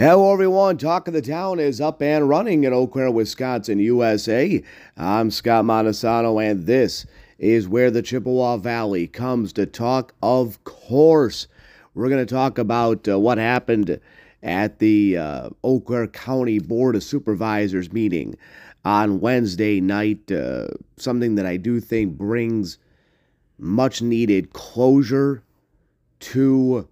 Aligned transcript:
Hello, 0.00 0.32
everyone. 0.32 0.78
Talk 0.78 1.08
of 1.08 1.12
the 1.12 1.20
Town 1.20 1.60
is 1.60 1.78
up 1.78 2.00
and 2.00 2.26
running 2.26 2.64
in 2.64 2.72
Eau 2.72 2.86
Claire, 2.86 3.10
Wisconsin, 3.10 3.80
USA. 3.80 4.62
I'm 4.96 5.30
Scott 5.30 5.66
Montesano, 5.66 6.42
and 6.42 6.64
this 6.64 7.04
is 7.38 7.68
where 7.68 7.90
the 7.90 8.00
Chippewa 8.00 8.56
Valley 8.56 9.06
comes 9.06 9.52
to 9.52 9.66
talk. 9.66 10.14
Of 10.22 10.64
course, 10.64 11.48
we're 11.92 12.08
going 12.08 12.26
to 12.26 12.34
talk 12.34 12.56
about 12.56 13.06
uh, 13.06 13.18
what 13.18 13.36
happened 13.36 14.00
at 14.42 14.78
the 14.78 15.18
uh, 15.18 15.50
Eau 15.62 15.80
Claire 15.80 16.06
County 16.06 16.60
Board 16.60 16.96
of 16.96 17.02
Supervisors 17.02 17.92
meeting 17.92 18.38
on 18.86 19.20
Wednesday 19.20 19.82
night. 19.82 20.32
Uh, 20.32 20.68
something 20.96 21.34
that 21.34 21.44
I 21.44 21.58
do 21.58 21.78
think 21.78 22.16
brings 22.16 22.78
much 23.58 24.00
needed 24.00 24.54
closure 24.54 25.42
to 26.20 26.88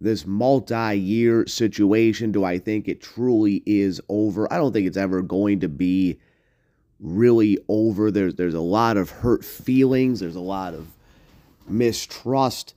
this 0.00 0.26
multi 0.26 0.94
year 0.96 1.46
situation. 1.46 2.32
Do 2.32 2.44
I 2.44 2.58
think 2.58 2.88
it 2.88 3.00
truly 3.00 3.62
is 3.66 4.00
over? 4.08 4.52
I 4.52 4.56
don't 4.56 4.72
think 4.72 4.86
it's 4.86 4.96
ever 4.96 5.22
going 5.22 5.60
to 5.60 5.68
be 5.68 6.18
really 7.00 7.58
over. 7.68 8.10
There's, 8.10 8.34
there's 8.34 8.54
a 8.54 8.60
lot 8.60 8.96
of 8.96 9.10
hurt 9.10 9.44
feelings, 9.44 10.20
there's 10.20 10.36
a 10.36 10.40
lot 10.40 10.74
of 10.74 10.88
mistrust 11.66 12.74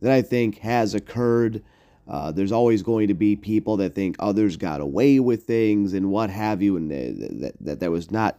that 0.00 0.12
I 0.12 0.22
think 0.22 0.58
has 0.58 0.94
occurred. 0.94 1.62
Uh, 2.06 2.30
there's 2.30 2.52
always 2.52 2.82
going 2.82 3.08
to 3.08 3.14
be 3.14 3.34
people 3.34 3.78
that 3.78 3.94
think 3.94 4.16
others 4.18 4.58
got 4.58 4.82
away 4.82 5.20
with 5.20 5.44
things 5.44 5.94
and 5.94 6.10
what 6.10 6.28
have 6.28 6.60
you, 6.60 6.76
and 6.76 6.90
that, 6.90 7.40
that, 7.40 7.54
that 7.60 7.80
there 7.80 7.90
was 7.90 8.10
not 8.10 8.38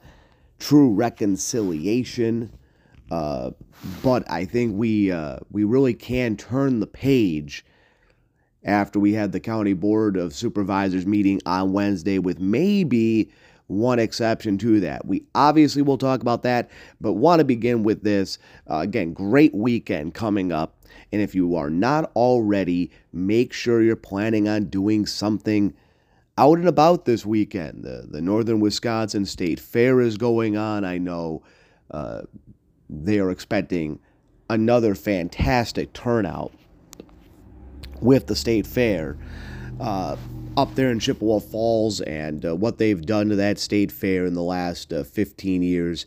true 0.60 0.94
reconciliation. 0.94 2.52
Uh, 3.10 3.52
but 4.04 4.30
I 4.30 4.46
think 4.46 4.78
we 4.78 5.12
uh, 5.12 5.38
we 5.52 5.64
really 5.64 5.94
can 5.94 6.38
turn 6.38 6.80
the 6.80 6.88
page 6.88 7.66
after 8.66 9.00
we 9.00 9.14
had 9.14 9.32
the 9.32 9.40
county 9.40 9.74
board 9.74 10.18
of 10.18 10.34
supervisors 10.34 11.06
meeting 11.06 11.40
on 11.46 11.72
Wednesday, 11.72 12.20
with 12.20 12.40
maybe 12.40 13.30
one 13.68 14.00
exception 14.00 14.58
to 14.60 14.80
that. 14.80 15.06
We 15.06 15.24
obviously 15.34 15.82
will 15.82 15.98
talk 15.98 16.22
about 16.22 16.44
that, 16.44 16.70
but 17.00 17.14
want 17.14 17.40
to 17.40 17.46
begin 17.46 17.84
with 17.84 18.04
this. 18.04 18.38
Uh, 18.70 18.80
again, 18.80 19.14
great 19.14 19.54
weekend 19.56 20.14
coming 20.14 20.52
up. 20.52 20.76
And 21.12 21.22
if 21.22 21.34
you 21.34 21.56
are 21.56 21.70
not 21.70 22.12
already, 22.16 22.92
make 23.14 23.54
sure 23.54 23.82
you're 23.82 23.96
planning 23.96 24.48
on 24.48 24.66
doing 24.66 25.06
something 25.06 25.74
out 26.38 26.58
and 26.58 26.68
about 26.68 27.06
this 27.06 27.26
weekend. 27.26 27.84
The, 27.84 28.08
the 28.10 28.22
Northern 28.22 28.60
Wisconsin 28.60 29.26
State 29.26 29.60
Fair 29.60 30.02
is 30.02 30.18
going 30.18 30.58
on. 30.58 30.84
I 30.84 30.98
know 30.98 31.44
uh, 31.92 32.24
they 32.90 33.20
are 33.20 33.32
expecting 33.32 34.00
another 34.50 34.94
fantastic 34.94 35.94
turnout 35.94 36.54
with 38.02 38.28
the 38.28 38.36
state 38.36 38.68
fair 38.68 39.18
uh, 39.80 40.16
up 40.58 40.74
there 40.76 40.90
in 40.90 41.00
Chippewa 41.00 41.40
Falls, 41.40 42.02
and 42.02 42.46
uh, 42.46 42.56
what 42.56 42.78
they've 42.78 43.06
done 43.06 43.30
to 43.30 43.36
that 43.36 43.60
state 43.60 43.92
fair 43.92 44.26
in 44.26 44.34
the 44.34 44.44
last 44.44 44.94
uh, 44.94 45.04
15 45.04 45.64
years 45.64 46.06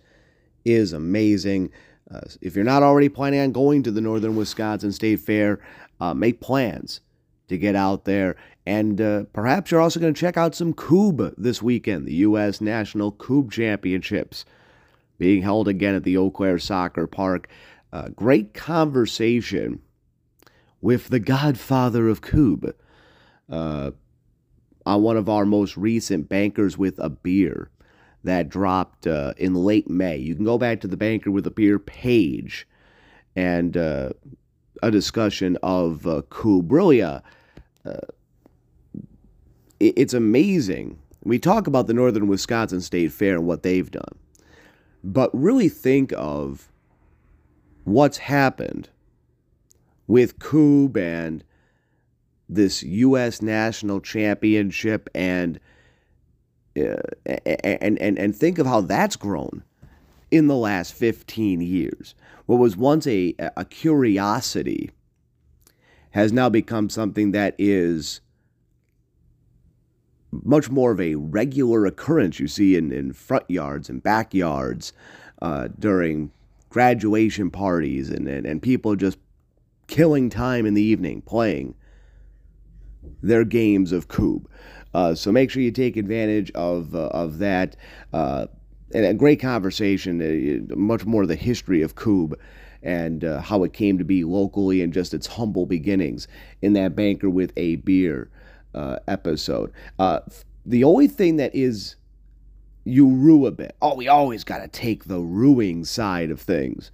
is 0.65 0.93
amazing. 0.93 1.71
Uh, 2.11 2.21
if 2.41 2.57
you're 2.57 2.65
not 2.65 2.83
already 2.83 3.09
planning 3.09 3.41
on 3.41 3.53
going 3.53 3.83
to 3.83 3.91
the 3.91 4.01
Northern 4.01 4.37
Wisconsin 4.37 4.93
State 4.93 5.21
Fair, 5.21 5.61
uh, 6.01 6.15
make 6.15 6.41
plans 6.41 7.01
to 7.49 7.59
get 7.59 7.75
out 7.75 8.05
there. 8.05 8.37
And 8.65 9.01
uh, 9.01 9.25
perhaps 9.33 9.71
you're 9.71 9.81
also 9.81 10.01
going 10.01 10.15
to 10.15 10.21
check 10.21 10.37
out 10.37 10.55
some 10.55 10.73
Kubb 10.73 11.35
this 11.37 11.63
weekend, 11.63 12.07
the 12.07 12.15
U.S. 12.15 12.61
National 12.61 13.13
Kubb 13.13 13.51
Championships 13.51 14.45
being 15.19 15.43
held 15.43 15.69
again 15.69 15.95
at 15.95 16.05
the 16.05 16.17
Eau 16.17 16.31
Claire 16.31 16.59
Soccer 16.59 17.07
Park. 17.07 17.49
great 18.15 18.55
conversation 18.55 19.81
with 20.81 21.09
the 21.09 21.19
godfather 21.19 22.09
of 22.09 22.21
Kubb, 22.21 22.73
uh, 23.51 23.91
on 24.87 25.03
one 25.03 25.17
of 25.17 25.29
our 25.29 25.45
most 25.45 25.77
recent 25.77 26.29
Bankers 26.29 26.79
with 26.79 26.99
a 26.99 27.11
Beer 27.11 27.71
that 28.25 28.49
dropped 28.49 29.07
uh, 29.07 29.35
in 29.37 29.55
late 29.55 29.89
May. 29.89 30.17
You 30.17 30.35
can 30.35 30.45
go 30.45 30.59
back 30.59 30.81
to 30.81 30.89
the 30.89 30.97
Banker 30.97 31.31
with 31.31 31.47
a 31.47 31.51
Beer 31.51 31.79
page 31.79 32.67
and 33.37 33.77
uh, 33.77 34.11
a 34.83 34.91
discussion 34.91 35.57
of 35.63 36.07
uh. 36.07 36.23
Really, 36.45 37.03
uh, 37.03 37.21
uh 37.85 37.97
it's 39.81 40.15
amazing. 40.15 40.99
We 41.23 41.39
talk 41.39 41.67
about 41.67 41.87
the 41.87 41.95
Northern 41.95 42.27
Wisconsin 42.27 42.81
State 42.81 43.13
Fair 43.13 43.37
and 43.37 43.47
what 43.47 43.63
they've 43.63 43.91
done, 43.91 44.19
but 45.05 45.31
really 45.33 45.69
think 45.69 46.13
of 46.17 46.73
what's 47.85 48.19
happened 48.19 48.89
with 50.09 50.41
Kubb 50.41 50.97
and 50.97 51.45
this 52.49 52.83
U.S. 52.83 53.41
national 53.41 54.01
championship 54.01 55.09
and 55.15 55.61
uh, 56.77 56.97
and 57.27 57.99
and 58.01 58.19
and 58.19 58.35
think 58.35 58.59
of 58.59 58.67
how 58.67 58.81
that's 58.81 59.17
grown 59.17 59.63
in 60.31 60.47
the 60.47 60.57
last 60.57 60.95
15 60.95 61.61
years. 61.61 62.15
What 62.47 62.57
was 62.57 62.77
once 62.77 63.07
a 63.07 63.35
a 63.57 63.65
curiosity 63.65 64.91
has 66.11 66.33
now 66.33 66.49
become 66.49 66.89
something 66.89 67.33
that 67.33 67.55
is 67.59 68.21
much 70.31 70.71
more 70.71 70.93
of 70.93 71.01
a 71.01 71.15
regular 71.15 71.87
occurrence 71.87 72.39
you 72.39 72.49
see 72.49 72.77
in, 72.77 72.93
in 72.93 73.13
front 73.13 73.45
yards 73.51 73.89
and 73.89 74.03
backyards 74.03 74.93
uh, 75.43 75.69
during 75.79 76.31
graduation 76.69 77.51
parties 77.51 78.11
and, 78.11 78.29
and, 78.29 78.47
and 78.47 78.61
people 78.61 78.95
just 78.95 79.19
killing 79.89 80.31
time 80.31 80.65
in 80.67 80.75
the 80.75 80.83
evening 80.83 81.21
playing 81.23 81.75
their 83.23 83.45
games 83.45 83.91
of 83.91 84.07
Kubb. 84.07 84.49
Uh, 84.95 85.15
so 85.15 85.33
make 85.33 85.51
sure 85.51 85.63
you 85.63 85.71
take 85.71 85.97
advantage 85.97 86.51
of 86.53 86.95
uh, 86.95 87.09
of 87.09 87.39
that. 87.39 87.77
Uh, 88.13 88.47
and 88.95 89.05
a 89.05 89.13
great 89.13 89.41
conversation, 89.41 90.23
uh, 90.71 90.75
much 90.75 91.05
more 91.05 91.27
the 91.27 91.37
history 91.37 91.83
of 91.83 91.95
Kubb 91.95 92.39
and 92.83 93.25
uh, 93.25 93.41
how 93.41 93.65
it 93.65 93.73
came 93.73 93.99
to 93.99 94.05
be 94.05 94.25
locally 94.25 94.81
and 94.81 94.95
just 94.95 95.13
its 95.13 95.27
humble 95.27 95.67
beginnings 95.67 96.29
in 96.63 96.73
that 96.75 96.95
banker 96.97 97.29
with 97.29 97.53
a 97.57 97.77
beer 97.77 98.31
uh, 98.75 98.99
episode. 99.09 99.73
the 100.65 100.85
only 100.85 101.09
thing 101.09 101.37
that 101.37 101.55
is 101.55 101.97
you 102.85 103.09
rue 103.09 103.45
a 103.45 103.51
bit. 103.51 103.77
Oh, 103.83 103.95
we 103.95 104.09
always 104.09 104.45
got 104.45 104.59
to 104.59 104.69
take 104.69 105.05
the 105.05 105.21
ruing 105.21 105.85
side 105.85 106.31
of 106.31 106.41
things 106.41 106.91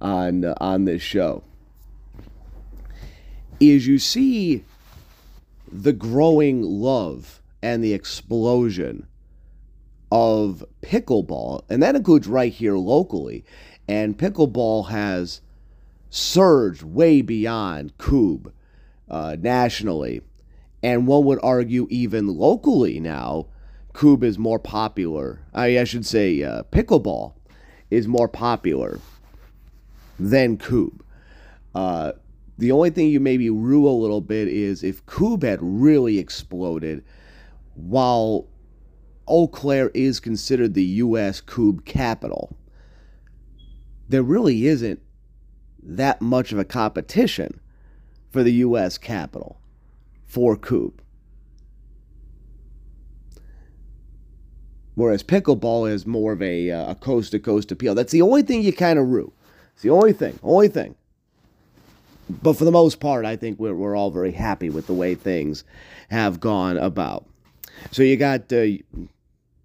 on 0.00 0.44
on 0.44 0.84
this 0.84 1.02
show 1.02 1.42
is 3.60 3.86
you 3.86 3.98
see 3.98 4.64
the 5.70 5.92
growing 5.92 6.62
love 6.62 7.40
and 7.62 7.82
the 7.82 7.94
explosion 7.94 9.06
of 10.12 10.64
pickleball, 10.82 11.62
and 11.68 11.82
that 11.82 11.96
includes 11.96 12.28
right 12.28 12.52
here 12.52 12.76
locally. 12.76 13.44
And 13.88 14.16
pickleball 14.16 14.88
has 14.90 15.40
surged 16.10 16.82
way 16.82 17.22
beyond 17.22 17.96
Kubb 17.98 18.52
uh, 19.10 19.36
nationally. 19.40 20.22
And 20.82 21.06
one 21.06 21.24
would 21.24 21.40
argue, 21.42 21.86
even 21.90 22.28
locally 22.28 23.00
now, 23.00 23.46
Kubb 23.94 24.22
is 24.22 24.38
more 24.38 24.58
popular. 24.58 25.40
I, 25.52 25.78
I 25.78 25.84
should 25.84 26.06
say, 26.06 26.42
uh, 26.42 26.62
pickleball 26.64 27.32
is 27.90 28.06
more 28.06 28.28
popular 28.28 29.00
than 30.18 30.56
Kubb. 30.56 31.02
Uh, 31.74 32.12
the 32.56 32.72
only 32.72 32.90
thing 32.90 33.08
you 33.08 33.20
maybe 33.20 33.50
rue 33.50 33.88
a 33.88 33.90
little 33.90 34.20
bit 34.20 34.48
is 34.48 34.84
if 34.84 35.04
Kubb 35.06 35.42
had 35.42 35.58
really 35.60 36.18
exploded, 36.18 37.04
while 37.74 38.46
Eau 39.26 39.48
Claire 39.48 39.90
is 39.94 40.20
considered 40.20 40.74
the 40.74 40.84
U.S. 40.84 41.40
Kubb 41.40 41.84
capital, 41.84 42.56
there 44.08 44.22
really 44.22 44.66
isn't 44.66 45.00
that 45.82 46.22
much 46.22 46.52
of 46.52 46.58
a 46.58 46.64
competition 46.64 47.58
for 48.30 48.42
the 48.42 48.52
U.S. 48.52 48.98
capital 48.98 49.60
for 50.24 50.56
Kubb. 50.56 51.00
Whereas 54.94 55.24
pickleball 55.24 55.90
is 55.90 56.06
more 56.06 56.32
of 56.32 56.40
a 56.40 56.96
coast 57.00 57.32
to 57.32 57.40
coast 57.40 57.72
appeal. 57.72 57.96
That's 57.96 58.12
the 58.12 58.22
only 58.22 58.42
thing 58.42 58.62
you 58.62 58.72
kind 58.72 58.98
of 58.98 59.08
rue. 59.08 59.32
It's 59.72 59.82
the 59.82 59.90
only 59.90 60.12
thing, 60.12 60.38
only 60.44 60.68
thing 60.68 60.94
but 62.28 62.54
for 62.54 62.64
the 62.64 62.70
most 62.70 63.00
part, 63.00 63.24
I 63.24 63.36
think 63.36 63.58
we're, 63.58 63.74
we're 63.74 63.96
all 63.96 64.10
very 64.10 64.32
happy 64.32 64.70
with 64.70 64.86
the 64.86 64.94
way 64.94 65.14
things 65.14 65.64
have 66.10 66.40
gone 66.40 66.76
about. 66.76 67.26
So 67.90 68.02
you 68.02 68.16
got 68.16 68.52
uh, 68.52 68.66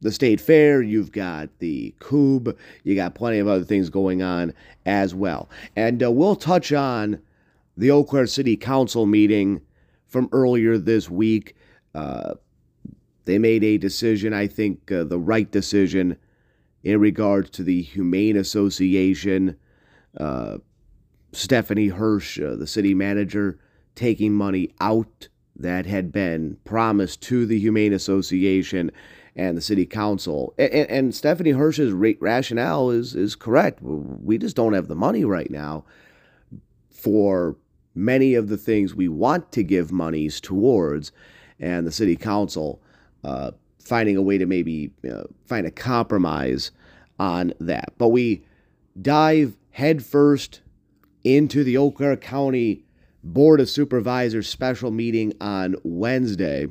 the 0.01 0.11
state 0.11 0.41
fair, 0.41 0.81
you've 0.81 1.11
got 1.11 1.49
the 1.59 1.93
Kubb, 1.99 2.55
you 2.83 2.95
got 2.95 3.15
plenty 3.15 3.39
of 3.39 3.47
other 3.47 3.63
things 3.63 3.89
going 3.89 4.21
on 4.21 4.53
as 4.85 5.13
well. 5.13 5.49
And 5.75 6.03
uh, 6.03 6.11
we'll 6.11 6.35
touch 6.35 6.71
on 6.71 7.21
the 7.77 7.91
Eau 7.91 8.03
Claire 8.03 8.27
City 8.27 8.57
Council 8.57 9.05
meeting 9.05 9.61
from 10.07 10.29
earlier 10.31 10.77
this 10.77 11.09
week. 11.09 11.55
Uh, 11.93 12.33
they 13.25 13.37
made 13.37 13.63
a 13.63 13.77
decision, 13.77 14.33
I 14.33 14.47
think 14.47 14.91
uh, 14.91 15.03
the 15.03 15.19
right 15.19 15.49
decision, 15.49 16.17
in 16.83 16.99
regards 16.99 17.49
to 17.51 17.63
the 17.63 17.81
Humane 17.81 18.37
Association. 18.37 19.55
Stephanie 21.31 21.87
Hirsch, 21.87 22.39
uh, 22.39 22.55
the 22.55 22.67
city 22.67 22.93
manager, 22.93 23.59
taking 23.95 24.33
money 24.33 24.73
out 24.79 25.27
that 25.55 25.85
had 25.85 26.11
been 26.11 26.57
promised 26.63 27.21
to 27.23 27.45
the 27.45 27.59
Humane 27.59 27.93
Association 27.93 28.91
and 29.35 29.57
the 29.57 29.61
City 29.61 29.85
Council. 29.85 30.53
And, 30.57 30.89
and 30.89 31.15
Stephanie 31.15 31.51
Hirsch's 31.51 31.93
rationale 31.93 32.89
is 32.89 33.15
is 33.15 33.35
correct. 33.35 33.79
We 33.81 34.37
just 34.37 34.55
don't 34.55 34.73
have 34.73 34.87
the 34.87 34.95
money 34.95 35.25
right 35.25 35.51
now 35.51 35.85
for 36.89 37.55
many 37.95 38.35
of 38.35 38.49
the 38.49 38.57
things 38.57 38.95
we 38.95 39.07
want 39.07 39.51
to 39.51 39.63
give 39.63 39.91
monies 39.91 40.39
towards, 40.39 41.11
and 41.59 41.85
the 41.85 41.91
City 41.91 42.15
Council 42.15 42.81
uh, 43.23 43.51
finding 43.79 44.17
a 44.17 44.21
way 44.21 44.37
to 44.37 44.45
maybe 44.45 44.91
uh, 45.09 45.23
find 45.45 45.65
a 45.65 45.71
compromise 45.71 46.71
on 47.19 47.53
that. 47.59 47.93
But 47.97 48.09
we 48.09 48.45
dive 49.01 49.57
headfirst 49.71 50.61
into 51.35 51.63
the 51.63 51.77
Eau 51.77 51.91
County 51.91 52.83
Board 53.23 53.59
of 53.59 53.69
Supervisors 53.69 54.47
special 54.47 54.91
meeting 54.91 55.33
on 55.41 55.75
Wednesday. 55.83 56.67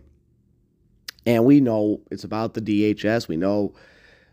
And 1.26 1.44
we 1.44 1.60
know 1.60 2.00
it's 2.10 2.24
about 2.24 2.54
the 2.54 2.60
DHS. 2.60 3.28
We 3.28 3.36
know 3.36 3.74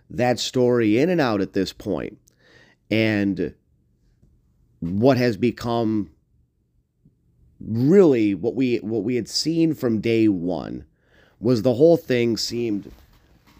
that 0.09 0.39
story 0.39 0.99
in 0.99 1.09
and 1.09 1.19
out 1.19 1.41
at 1.41 1.53
this 1.53 1.73
point. 1.73 2.17
And 2.89 3.53
what 4.79 5.17
has 5.17 5.35
become 5.37 6.11
really 7.59 8.35
what 8.35 8.55
we 8.55 8.77
what 8.77 9.03
we 9.03 9.15
had 9.15 9.27
seen 9.29 9.73
from 9.73 10.01
day 10.01 10.27
1 10.27 10.85
was 11.39 11.61
the 11.61 11.73
whole 11.73 11.97
thing 11.97 12.37
seemed 12.37 12.91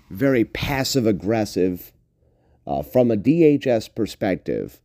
very 0.09 0.45
passive 0.45 1.07
aggressive 1.07 1.91
uh, 2.67 2.81
from 2.81 3.09
a 3.09 3.17
DHS 3.17 3.93
perspective 3.95 4.79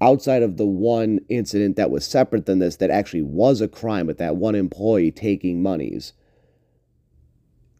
outside 0.00 0.42
of 0.42 0.56
the 0.56 0.66
one 0.66 1.20
incident 1.28 1.76
that 1.76 1.90
was 1.90 2.06
separate 2.06 2.46
than 2.46 2.58
this 2.58 2.76
that 2.76 2.90
actually 2.90 3.22
was 3.22 3.60
a 3.60 3.68
crime 3.68 4.06
with 4.06 4.18
that 4.18 4.36
one 4.36 4.54
employee 4.54 5.10
taking 5.10 5.62
monies. 5.62 6.12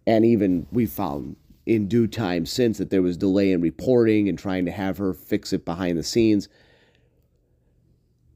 And 0.06 0.24
even 0.24 0.66
we 0.72 0.86
found 0.86 1.36
in 1.66 1.86
due 1.86 2.06
time 2.06 2.46
since 2.46 2.78
that 2.78 2.90
there 2.90 3.02
was 3.02 3.16
delay 3.16 3.52
in 3.52 3.60
reporting 3.60 4.28
and 4.28 4.38
trying 4.38 4.64
to 4.64 4.70
have 4.70 4.96
her 4.96 5.12
fix 5.12 5.52
it 5.52 5.64
behind 5.64 5.98
the 5.98 6.02
scenes. 6.02 6.48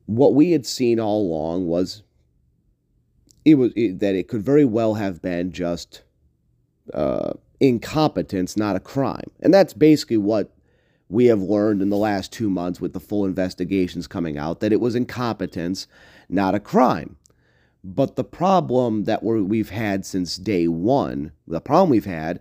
What 0.07 0.35
we 0.35 0.53
had 0.53 0.67
seen 0.67 1.01
all 1.01 1.23
along 1.23 1.67
was 1.67 2.03
it 3.45 3.55
was 3.55 3.73
it, 3.75 4.01
that 4.01 4.15
it 4.15 4.29
could 4.29 4.43
very 4.43 4.67
well 4.67 4.95
have 4.95 5.23
been 5.23 5.51
just 5.51 6.03
uh, 6.93 7.33
incompetence, 7.59 8.57
not 8.57 8.77
a 8.77 8.81
crime, 8.81 9.31
and 9.41 9.53
that's 9.53 9.73
basically 9.73 10.19
what 10.19 10.55
we 11.13 11.27
have 11.27 11.43
learned 11.43 11.83
in 11.83 11.91
the 11.91 11.97
last 11.97 12.33
two 12.33 12.49
months 12.49 12.81
with 12.81 12.95
the 12.95 13.01
full 13.01 13.27
investigations 13.27 14.07
coming 14.07 14.39
out 14.39 14.61
that 14.61 14.73
it 14.73 14.81
was 14.81 14.95
incompetence, 14.95 15.87
not 16.31 16.55
a 16.55 16.61
crime. 16.61 17.17
But 17.85 18.17
the 18.17 18.25
problem 18.25 19.05
that 19.05 19.23
we 19.23 19.59
have 19.59 19.69
had 19.69 20.07
since 20.07 20.37
day 20.37 20.69
one, 20.69 21.33
the 21.47 21.61
problem 21.61 21.91
we've 21.91 22.07
had 22.07 22.41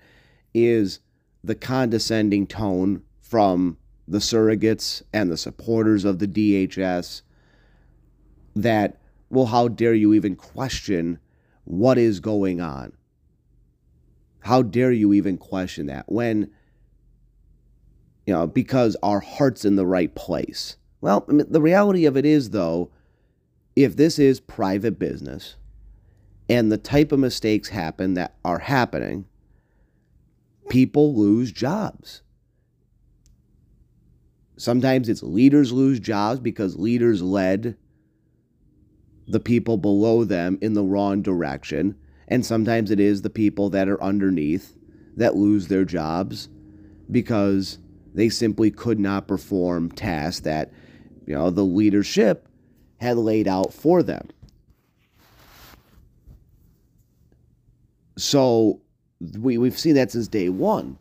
is 0.53 1.01
the 1.43 1.53
condescending 1.53 2.47
tone 2.47 3.03
from 3.19 3.77
the 4.07 4.19
surrogates 4.19 5.01
and 5.11 5.29
the 5.29 5.37
supporters 5.37 6.05
of 6.05 6.19
the 6.19 6.27
DHS 6.27 7.23
that, 8.55 9.01
well, 9.29 9.47
how 9.47 9.67
dare 9.67 9.93
you 9.93 10.13
even 10.13 10.37
question 10.37 11.19
what 11.65 11.97
is 11.97 12.21
going 12.21 12.61
on? 12.61 12.93
How 14.39 14.61
dare 14.61 14.93
you 14.93 15.11
even 15.11 15.37
question 15.37 15.87
that 15.87 16.09
when 16.09 16.49
you 18.25 18.33
know, 18.33 18.47
because 18.47 18.95
our 19.01 19.19
heart's 19.19 19.65
in 19.65 19.75
the 19.75 19.85
right 19.85 20.13
place. 20.15 20.77
Well, 21.01 21.25
I 21.27 21.31
mean, 21.31 21.47
the 21.49 21.61
reality 21.61 22.05
of 22.05 22.15
it 22.15 22.25
is, 22.25 22.51
though, 22.51 22.91
if 23.75 23.95
this 23.95 24.19
is 24.19 24.39
private 24.39 24.99
business 24.99 25.55
and 26.49 26.71
the 26.71 26.77
type 26.77 27.11
of 27.11 27.19
mistakes 27.19 27.69
happen 27.69 28.13
that 28.15 28.35
are 28.43 28.59
happening, 28.59 29.25
people 30.69 31.15
lose 31.15 31.51
jobs. 31.51 32.21
Sometimes 34.57 35.09
it's 35.09 35.23
leaders 35.23 35.71
lose 35.71 35.99
jobs 35.99 36.39
because 36.39 36.77
leaders 36.77 37.21
led 37.21 37.75
the 39.27 39.39
people 39.39 39.77
below 39.77 40.23
them 40.23 40.57
in 40.61 40.73
the 40.73 40.83
wrong 40.83 41.21
direction. 41.21 41.95
And 42.27 42.45
sometimes 42.45 42.91
it 42.91 42.99
is 42.99 43.21
the 43.21 43.29
people 43.29 43.69
that 43.71 43.89
are 43.89 44.01
underneath 44.03 44.77
that 45.17 45.35
lose 45.35 45.67
their 45.67 45.85
jobs 45.85 46.49
because 47.09 47.79
they 48.13 48.29
simply 48.29 48.71
could 48.71 48.99
not 48.99 49.27
perform 49.27 49.91
tasks 49.91 50.41
that, 50.41 50.71
you 51.25 51.33
know, 51.33 51.49
the 51.49 51.63
leadership 51.63 52.47
had 52.99 53.17
laid 53.17 53.47
out 53.47 53.73
for 53.73 54.03
them. 54.03 54.29
So 58.17 58.81
we, 59.39 59.57
we've 59.57 59.77
seen 59.77 59.95
that 59.95 60.11
since 60.11 60.27
day 60.27 60.49
one 60.49 60.97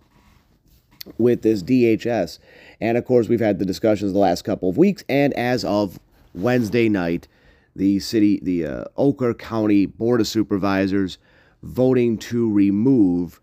with 1.18 1.42
this 1.42 1.62
DHS. 1.62 2.38
And 2.80 2.96
of 2.96 3.04
course, 3.04 3.28
we've 3.28 3.40
had 3.40 3.58
the 3.58 3.64
discussions 3.64 4.12
the 4.12 4.18
last 4.18 4.42
couple 4.42 4.68
of 4.68 4.76
weeks. 4.76 5.04
And 5.08 5.34
as 5.34 5.64
of 5.64 5.98
Wednesday 6.34 6.88
night, 6.88 7.28
the 7.76 8.00
city, 8.00 8.40
the 8.42 8.66
uh, 8.66 9.32
County 9.34 9.86
Board 9.86 10.20
of 10.20 10.26
Supervisors 10.28 11.18
voting 11.62 12.18
to 12.18 12.50
remove 12.50 13.40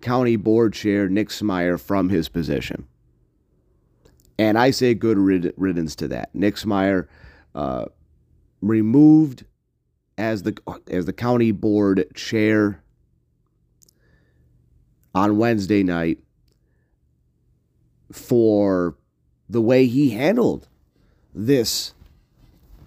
County 0.00 0.36
Board 0.36 0.72
Chair 0.72 1.08
Nick 1.08 1.28
Smiar 1.28 1.80
from 1.80 2.08
his 2.08 2.28
position. 2.28 2.86
And 4.38 4.56
I 4.56 4.70
say 4.70 4.94
good 4.94 5.18
riddance 5.18 5.96
to 5.96 6.08
that. 6.08 6.32
Nick 6.34 6.54
Smiar 6.54 7.08
uh, 7.54 7.86
removed 8.60 9.44
as 10.16 10.42
the 10.42 10.56
as 10.90 11.06
the 11.06 11.12
county 11.12 11.52
board 11.52 12.06
chair 12.14 12.82
on 15.14 15.38
Wednesday 15.38 15.82
night 15.82 16.18
for 18.12 18.96
the 19.48 19.60
way 19.60 19.86
he 19.86 20.10
handled 20.10 20.68
this 21.34 21.94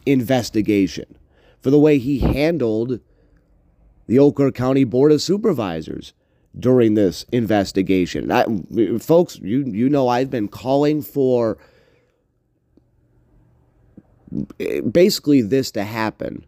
investigation, 0.05 1.17
for 1.59 1.69
the 1.69 1.79
way 1.79 1.97
he 1.97 2.19
handled 2.19 2.99
the 4.07 4.31
Claire 4.35 4.51
County 4.51 4.83
Board 4.83 5.11
of 5.11 5.21
Supervisors 5.21 6.13
during 6.57 6.95
this 6.95 7.25
investigation. 7.31 8.31
I, 8.31 8.45
folks, 8.99 9.37
you 9.39 9.63
you 9.65 9.89
know 9.89 10.07
I've 10.07 10.29
been 10.29 10.47
calling 10.47 11.01
for 11.01 11.57
basically 14.91 15.41
this 15.41 15.71
to 15.71 15.83
happen 15.83 16.45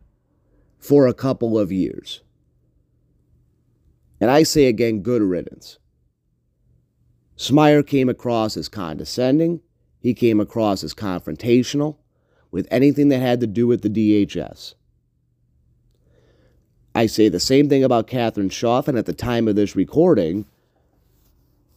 for 0.80 1.08
a 1.08 1.14
couple 1.14 1.58
of 1.58 1.72
years. 1.72 2.22
And 4.20 4.32
I 4.32 4.44
say 4.44 4.66
again, 4.68 5.02
good 5.02 5.22
riddance. 5.22 5.80
Smiar 7.38 7.86
came 7.86 8.10
across 8.10 8.56
as 8.56 8.70
condescending. 8.70 9.62
He 10.00 10.14
came 10.14 10.40
across 10.40 10.84
as 10.84 10.94
confrontational 10.94 11.98
with 12.52 12.68
anything 12.70 13.10
that 13.10 13.20
had 13.20 13.40
to 13.42 13.48
do 13.48 13.68
with 13.68 13.82
the 13.82 13.90
DHS. 13.90 14.76
I 16.96 17.08
say 17.08 17.28
the 17.30 17.40
same 17.40 17.70
thing 17.70 17.84
about 17.84 18.08
Catherine 18.08 18.50
Schaff, 18.50 18.88
and 18.88 18.98
at 18.98 19.06
the 19.06 19.14
time 19.14 19.48
of 19.48 19.56
this 19.56 19.76
recording, 19.76 20.46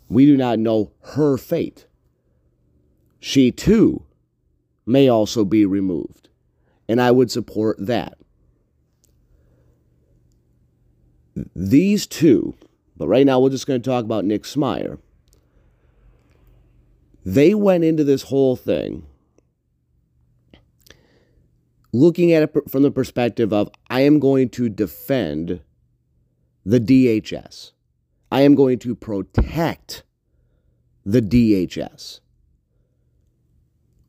we 0.08 0.26
do 0.26 0.36
not 0.36 0.58
know 0.58 0.92
her 1.14 1.36
fate. 1.36 1.86
She 3.18 3.50
too 3.50 4.04
may 4.84 5.08
also 5.08 5.44
be 5.44 5.64
removed, 5.64 6.28
and 6.88 7.00
I 7.00 7.10
would 7.10 7.30
support 7.30 7.76
that. 7.78 8.18
These 11.54 12.06
two, 12.06 12.54
but 12.96 13.08
right 13.08 13.26
now 13.26 13.40
we're 13.40 13.50
just 13.50 13.66
going 13.66 13.80
to 13.80 13.90
talk 13.90 14.04
about 14.04 14.24
Nick 14.24 14.44
Smiar. 14.44 14.98
They 17.24 17.54
went 17.54 17.84
into 17.84 18.04
this 18.04 18.22
whole 18.22 18.54
thing 18.54 19.06
looking 22.00 22.32
at 22.32 22.42
it 22.42 22.70
from 22.70 22.82
the 22.82 22.90
perspective 22.90 23.52
of 23.52 23.70
I 23.88 24.00
am 24.00 24.18
going 24.18 24.50
to 24.50 24.68
defend 24.68 25.60
the 26.64 26.80
DHS. 26.80 27.72
I 28.30 28.42
am 28.42 28.54
going 28.54 28.78
to 28.80 28.94
protect 28.94 30.02
the 31.04 31.22
DHS 31.22 32.20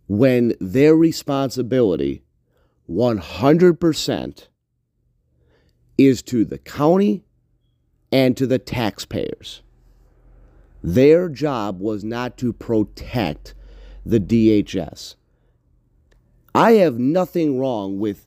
when 0.08 0.54
their 0.60 0.96
responsibility 0.96 2.24
100% 2.90 4.48
is 5.98 6.22
to 6.24 6.46
the 6.46 6.58
county 6.58 7.26
and 8.12 8.36
to 8.38 8.48
the 8.48 8.60
taxpayers. 8.60 9.62
Their 10.82 11.30
job 11.30 11.80
was 11.80 12.04
not 12.04 12.38
to 12.38 12.54
protect 12.54 13.54
the 14.06 14.20
DHS. 14.20 15.16
I 16.58 16.72
have 16.74 16.98
nothing 16.98 17.60
wrong 17.60 18.00
with, 18.00 18.26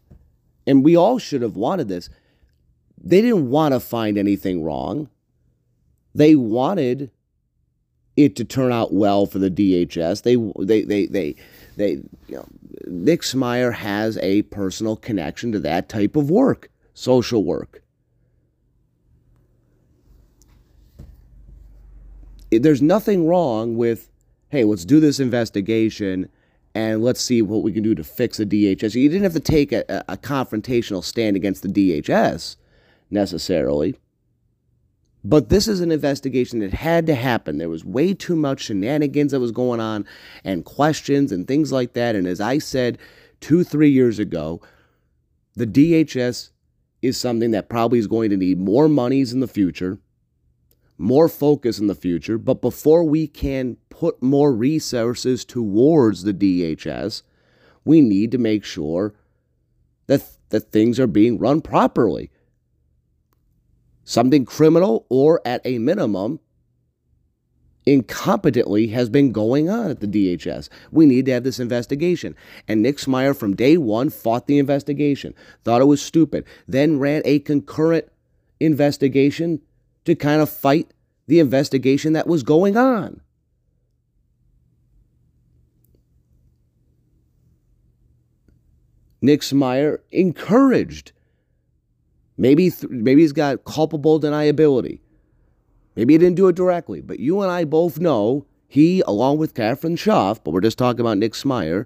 and 0.65 0.85
we 0.85 0.95
all 0.97 1.19
should 1.19 1.43
have 1.43 1.57
wanted 1.57 1.89
this. 1.89 2.09
They 3.03 3.21
didn't 3.21 3.51
want 3.51 3.75
to 3.75 3.81
find 3.81 4.17
anything 4.17 4.63
wrong. 4.63 5.09
They 6.15 6.37
wanted 6.37 7.11
it 8.17 8.37
to 8.37 8.45
turn 8.45 8.71
out 8.71 8.93
well 8.93 9.27
for 9.27 9.41
the 9.41 9.51
DHS. 9.51 10.23
They, 10.23 10.37
they, 10.65 10.85
they, 10.85 11.07
they, 11.07 11.35
they, 11.77 11.91
you 12.29 12.37
know, 12.37 12.47
Nick 12.87 13.23
Smiar 13.23 13.75
has 13.75 14.17
a 14.19 14.43
personal 14.43 14.95
connection 14.95 15.51
to 15.51 15.59
that 15.61 15.89
type 15.89 16.15
of 16.15 16.31
work. 16.31 16.71
social 16.95 17.43
work. 17.43 17.83
There's 22.53 22.83
nothing 22.83 23.27
wrong 23.27 23.77
with, 23.77 24.09
hey, 24.51 24.63
let's 24.63 24.85
do 24.85 25.01
this 25.01 25.19
investigation 25.19 26.29
and 26.75 27.03
let's 27.03 27.21
see 27.21 27.43
what 27.43 27.63
we 27.63 27.73
can 27.73 27.83
do 27.83 27.95
to 27.95 28.05
fix 28.05 28.37
the 28.37 28.47
DHS. 28.47 28.95
You 28.95 29.09
didn't 29.09 29.25
have 29.25 29.33
to 29.33 29.41
take 29.41 29.73
a, 29.73 30.05
a 30.09 30.17
confrontational 30.17 31.03
stand 31.03 31.37
against 31.37 31.63
the 31.63 31.69
DHS 31.69 32.57
necessarily. 33.11 33.97
But 35.23 35.51
this 35.51 35.69
is 35.69 35.81
an 35.81 35.93
investigation 35.93 36.61
that 36.61 36.73
had 36.73 37.07
to 37.07 37.15
happen. 37.15 37.59
There 37.59 37.69
was 37.69 37.85
way 37.85 38.15
too 38.15 38.37
much 38.37 38.63
shenanigans 38.63 39.33
that 39.33 39.41
was 39.41 39.53
going 39.53 39.81
on 39.81 40.07
and 40.45 40.65
questions 40.65 41.31
and 41.31 41.47
things 41.47 41.73
like 41.73 41.93
that. 41.93 42.15
And 42.15 42.27
as 42.27 42.41
I 42.41 42.59
said 42.59 42.99
two, 43.41 43.65
three 43.65 43.91
years 43.91 44.19
ago, 44.19 44.63
the 45.57 45.67
DHS 45.67 46.51
is 47.03 47.19
something 47.19 47.51
that 47.51 47.69
probably 47.69 47.99
is 47.99 48.07
going 48.07 48.31
to 48.31 48.37
need 48.37 48.59
more 48.59 48.89
monies 48.89 49.33
in 49.33 49.41
the 49.41 49.49
future, 49.49 49.99
more 50.97 51.29
focus 51.29 51.79
in 51.79 51.87
the 51.87 51.95
future. 51.95 52.39
But 52.39 52.63
before 52.63 53.05
we 53.05 53.27
can 53.27 53.77
put 54.01 54.23
more 54.23 54.51
resources 54.51 55.45
towards 55.45 56.23
the 56.23 56.33
DHS, 56.33 57.23
we 57.85 58.01
need 58.01 58.33
to 58.33 58.39
make 58.39 58.65
sure 58.65 59.15
that, 60.07 60.25
that 60.49 60.73
things 60.73 60.99
are 60.99 61.07
being 61.07 61.39
run 61.39 61.61
properly 61.61 62.31
something 64.03 64.45
criminal 64.45 65.07
or 65.09 65.41
at 65.45 65.61
a 65.65 65.79
minimum 65.79 66.41
incompetently 67.87 68.91
has 68.91 69.09
been 69.09 69.33
going 69.33 69.69
on 69.69 69.91
at 69.91 70.01
the 70.01 70.07
DHS. 70.07 70.69
We 70.91 71.07
need 71.07 71.27
to 71.27 71.33
have 71.33 71.45
this 71.45 71.61
investigation. 71.61 72.35
And 72.67 72.83
Nick 72.83 72.97
Smiar 72.97 73.37
from 73.37 73.55
day 73.55 73.77
one 73.77 74.11
fought 74.11 74.47
the 74.47 74.59
investigation, 74.59 75.35
thought 75.63 75.81
it 75.81 75.87
was 75.87 76.03
stupid, 76.03 76.45
then 76.67 76.99
ran 76.99 77.23
a 77.25 77.39
concurrent 77.39 78.07
investigation 78.59 79.61
to 80.07 80.15
kind 80.15 80.41
of 80.41 80.51
fight 80.51 80.93
the 81.27 81.39
investigation 81.39 82.15
that 82.15 82.27
was 82.27 82.43
going 82.43 82.77
on. 82.77 83.21
Nick 89.21 89.41
Smiar 89.41 89.99
encouraged 90.11 91.13
Maybe, 92.41 92.71
th- 92.71 92.91
maybe 92.91 93.21
he's 93.21 93.35
got 93.35 93.65
culpable 93.67 94.19
deniability. 94.19 95.01
Maybe 95.95 96.15
he 96.15 96.19
didn't 96.19 96.37
do 96.37 96.49
it 96.49 96.57
directly, 96.57 97.03
but 97.03 97.21
you 97.21 97.43
and 97.43 97.51
I 97.51 97.65
both 97.65 98.01
know 98.01 98.47
he, 98.67 99.03
along 99.07 99.37
with 99.37 99.53
Catherine 99.53 99.97
Schaaf, 99.97 100.43
but 100.43 100.53
we're 100.53 100.63
just 100.63 100.79
talking 100.79 101.01
about 101.01 101.19
Nick 101.19 101.35
Smiar, 101.35 101.85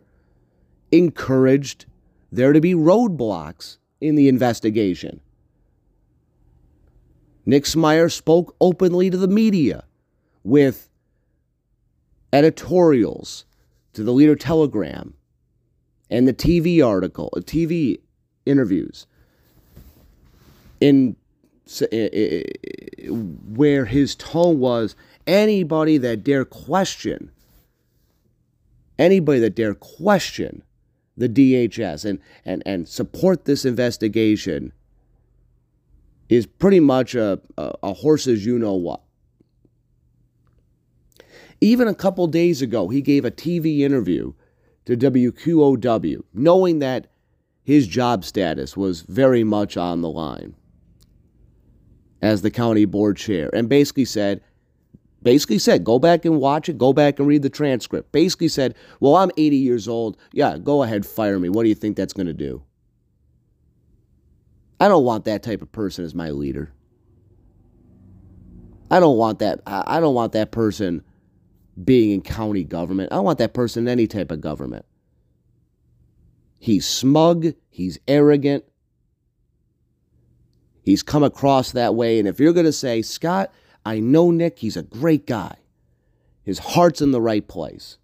encouraged 0.92 1.86
there 2.30 2.52
to 2.52 2.60
be 2.60 2.72
roadblocks 2.72 3.78
in 4.00 4.14
the 4.14 4.28
investigation. 4.28 5.20
Nick 7.44 7.64
Smiar 7.64 8.12
spoke 8.12 8.54
openly 8.60 9.10
to 9.10 9.16
the 9.16 9.26
media 9.26 9.82
with 10.44 10.88
editorials 12.32 13.44
to 13.92 14.04
the 14.04 14.12
Leader 14.12 14.36
Telegram 14.36 15.14
and 16.10 16.28
the 16.28 16.34
TV 16.34 16.84
article, 16.86 17.30
uh, 17.36 17.40
TV 17.40 18.00
interviews 18.46 19.06
in 20.80 21.16
where 23.08 23.86
his 23.86 24.14
tone 24.14 24.58
was 24.58 24.94
anybody 25.26 25.96
that 25.96 26.22
dare 26.22 26.44
question 26.44 27.30
anybody 28.98 29.40
that 29.40 29.54
dare 29.54 29.74
question 29.74 30.62
the 31.16 31.28
DHS 31.28 32.04
and, 32.04 32.18
and, 32.44 32.62
and 32.66 32.88
support 32.88 33.44
this 33.44 33.64
investigation 33.64 34.72
is 36.28 36.46
pretty 36.46 36.80
much 36.80 37.14
a, 37.14 37.40
a, 37.56 37.72
a 37.82 37.92
horse's 37.92 38.44
you 38.44 38.58
know 38.58 38.74
what. 38.74 39.00
Even 41.60 41.86
a 41.86 41.94
couple 41.94 42.26
days 42.26 42.60
ago, 42.60 42.88
he 42.88 43.00
gave 43.00 43.24
a 43.24 43.30
TV 43.30 43.80
interview 43.80 44.32
to 44.86 44.96
WQOW, 44.96 46.22
knowing 46.32 46.78
that 46.80 47.06
his 47.62 47.86
job 47.86 48.24
status 48.24 48.76
was 48.76 49.00
very 49.02 49.42
much 49.44 49.76
on 49.76 50.02
the 50.02 50.10
line 50.10 50.54
as 52.20 52.42
the 52.42 52.50
county 52.50 52.84
board 52.84 53.16
chair 53.16 53.50
and 53.54 53.68
basically 53.68 54.04
said, 54.04 54.42
basically 55.22 55.58
said, 55.58 55.84
go 55.84 55.98
back 55.98 56.24
and 56.24 56.38
watch 56.38 56.68
it, 56.68 56.76
go 56.76 56.92
back 56.92 57.18
and 57.18 57.26
read 57.26 57.42
the 57.42 57.50
transcript. 57.50 58.12
Basically 58.12 58.48
said, 58.48 58.74
well, 59.00 59.16
I'm 59.16 59.30
80 59.36 59.56
years 59.56 59.88
old. 59.88 60.16
Yeah, 60.32 60.58
go 60.58 60.82
ahead, 60.82 61.06
fire 61.06 61.38
me. 61.38 61.48
What 61.48 61.62
do 61.62 61.70
you 61.70 61.74
think 61.74 61.96
that's 61.96 62.12
going 62.12 62.26
to 62.26 62.34
do? 62.34 62.62
I 64.80 64.88
don't 64.88 65.04
want 65.04 65.24
that 65.24 65.42
type 65.42 65.62
of 65.62 65.72
person 65.72 66.04
as 66.04 66.14
my 66.14 66.30
leader. 66.30 66.72
I 68.90 69.00
don't 69.00 69.16
want 69.16 69.38
that. 69.38 69.60
I 69.66 69.98
don't 70.00 70.14
want 70.14 70.32
that 70.32 70.50
person 70.50 71.02
being 71.82 72.10
in 72.10 72.22
county 72.22 72.64
government. 72.64 73.12
I 73.12 73.16
don't 73.16 73.24
want 73.24 73.38
that 73.38 73.54
person 73.54 73.84
in 73.84 73.92
any 73.92 74.06
type 74.06 74.30
of 74.30 74.40
government. 74.40 74.84
He's 76.58 76.86
smug. 76.86 77.54
He's 77.70 77.98
arrogant. 78.06 78.64
He's 80.82 81.02
come 81.02 81.22
across 81.22 81.72
that 81.72 81.94
way. 81.94 82.18
And 82.18 82.28
if 82.28 82.38
you're 82.38 82.52
going 82.52 82.66
to 82.66 82.72
say, 82.72 83.00
Scott, 83.00 83.52
I 83.86 84.00
know 84.00 84.30
Nick, 84.30 84.58
he's 84.58 84.76
a 84.76 84.82
great 84.82 85.26
guy, 85.26 85.56
his 86.42 86.58
heart's 86.58 87.00
in 87.00 87.10
the 87.10 87.22
right 87.22 87.46
place. 87.46 87.96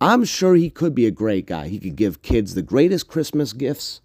I'm 0.00 0.24
sure 0.24 0.54
he 0.54 0.68
could 0.68 0.94
be 0.94 1.06
a 1.06 1.10
great 1.10 1.46
guy. 1.46 1.68
He 1.68 1.78
could 1.78 1.96
give 1.96 2.20
kids 2.20 2.54
the 2.54 2.62
greatest 2.62 3.08
Christmas 3.08 3.52
gifts. 3.52 4.00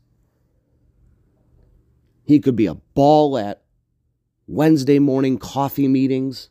He 2.24 2.39
could 2.39 2.55
be 2.55 2.67
a 2.67 2.75
ball 2.75 3.38
at 3.38 3.63
Wednesday 4.48 5.00
morning 5.00 5.38
coffee 5.38 5.88
meetings. 5.88 6.50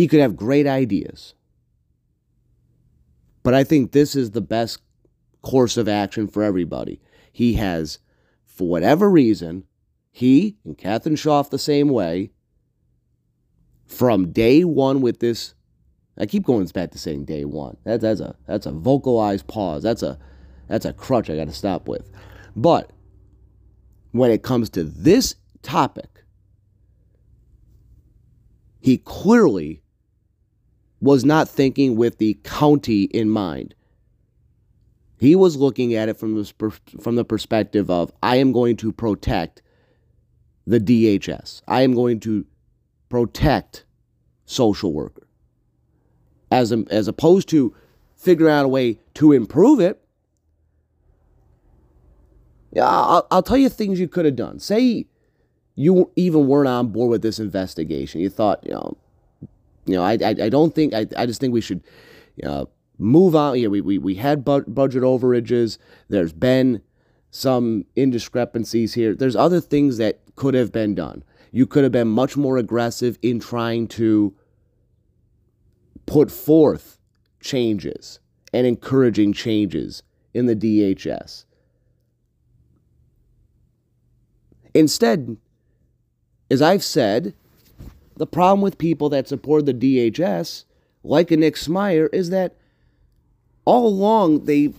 He 0.00 0.08
could 0.08 0.20
have 0.20 0.34
great 0.34 0.66
ideas. 0.66 1.34
But 3.42 3.52
I 3.52 3.64
think 3.64 3.92
this 3.92 4.16
is 4.16 4.30
the 4.30 4.40
best 4.40 4.80
course 5.42 5.76
of 5.76 5.90
action 5.90 6.26
for 6.26 6.42
everybody. 6.42 7.02
He 7.30 7.52
has, 7.56 7.98
for 8.46 8.66
whatever 8.66 9.10
reason, 9.10 9.64
he 10.10 10.56
and 10.64 10.78
Catherine 10.78 11.16
Schaaf 11.16 11.50
the 11.50 11.58
same 11.58 11.90
way, 11.90 12.30
from 13.84 14.32
day 14.32 14.64
one 14.64 15.02
with 15.02 15.20
this. 15.20 15.52
I 16.16 16.24
keep 16.24 16.46
going 16.46 16.64
back 16.68 16.92
to 16.92 16.98
saying 16.98 17.26
day 17.26 17.44
one. 17.44 17.76
That, 17.84 18.00
that's 18.00 18.20
a 18.20 18.34
that's 18.46 18.64
a 18.64 18.72
vocalized 18.72 19.48
pause. 19.48 19.82
That's 19.82 20.02
a 20.02 20.18
that's 20.66 20.86
a 20.86 20.94
crutch 20.94 21.28
I 21.28 21.36
got 21.36 21.48
to 21.48 21.52
stop 21.52 21.88
with. 21.88 22.10
But 22.56 22.90
when 24.12 24.30
it 24.30 24.42
comes 24.42 24.70
to 24.70 24.82
this 24.82 25.34
topic, 25.60 26.24
he 28.80 28.96
clearly 28.96 29.79
was 31.00 31.24
not 31.24 31.48
thinking 31.48 31.96
with 31.96 32.18
the 32.18 32.38
county 32.44 33.04
in 33.04 33.30
mind. 33.30 33.74
He 35.18 35.36
was 35.36 35.56
looking 35.56 35.94
at 35.94 36.08
it 36.08 36.16
from 36.16 36.34
the, 36.34 36.72
from 37.00 37.16
the 37.16 37.24
perspective 37.24 37.90
of 37.90 38.12
I 38.22 38.36
am 38.36 38.52
going 38.52 38.76
to 38.78 38.92
protect 38.92 39.62
the 40.66 40.80
DHS. 40.80 41.62
I 41.68 41.82
am 41.82 41.94
going 41.94 42.20
to 42.20 42.46
protect 43.08 43.84
social 44.44 44.92
worker. 44.92 45.26
As, 46.50 46.72
a, 46.72 46.84
as 46.90 47.06
opposed 47.06 47.48
to 47.50 47.74
figuring 48.16 48.52
out 48.52 48.64
a 48.64 48.68
way 48.68 48.98
to 49.14 49.32
improve 49.32 49.80
it. 49.80 50.02
Yeah, 52.72 52.86
I'll, 52.86 53.26
I'll 53.30 53.42
tell 53.42 53.56
you 53.56 53.68
things 53.68 54.00
you 54.00 54.08
could 54.08 54.24
have 54.24 54.36
done. 54.36 54.58
Say 54.58 55.06
you 55.74 56.10
even 56.16 56.46
weren't 56.46 56.68
on 56.68 56.88
board 56.88 57.10
with 57.10 57.22
this 57.22 57.38
investigation. 57.38 58.20
You 58.20 58.30
thought, 58.30 58.64
you 58.64 58.72
know, 58.72 58.96
you 59.90 59.96
know, 59.96 60.04
I, 60.04 60.18
I, 60.22 60.34
I 60.44 60.48
don't 60.48 60.74
think, 60.74 60.94
I, 60.94 61.06
I 61.16 61.26
just 61.26 61.40
think 61.40 61.52
we 61.52 61.60
should, 61.60 61.82
know, 62.42 62.68
move 62.98 63.34
on. 63.34 63.58
Yeah, 63.58 63.68
we, 63.68 63.80
we, 63.80 63.98
we 63.98 64.14
had 64.16 64.44
bu- 64.44 64.64
budget 64.64 65.02
overages. 65.02 65.78
There's 66.08 66.32
been 66.32 66.82
some 67.30 67.84
indiscrepancies 67.96 68.94
here. 68.94 69.14
There's 69.14 69.36
other 69.36 69.60
things 69.60 69.98
that 69.98 70.20
could 70.36 70.54
have 70.54 70.72
been 70.72 70.94
done. 70.94 71.24
You 71.52 71.66
could 71.66 71.82
have 71.82 71.92
been 71.92 72.08
much 72.08 72.36
more 72.36 72.58
aggressive 72.58 73.18
in 73.22 73.40
trying 73.40 73.88
to 73.88 74.34
put 76.06 76.30
forth 76.30 76.98
changes 77.40 78.20
and 78.52 78.66
encouraging 78.66 79.32
changes 79.32 80.02
in 80.34 80.46
the 80.46 80.56
DHS. 80.56 81.44
Instead, 84.74 85.36
as 86.50 86.62
I've 86.62 86.84
said, 86.84 87.34
the 88.20 88.26
problem 88.26 88.60
with 88.60 88.76
people 88.76 89.08
that 89.08 89.26
support 89.26 89.64
the 89.64 89.72
DHS, 89.72 90.64
like 91.02 91.30
a 91.30 91.38
Nick 91.38 91.54
Smiar, 91.54 92.06
is 92.12 92.28
that 92.28 92.54
all 93.64 93.86
along 93.86 94.44
they 94.44 94.74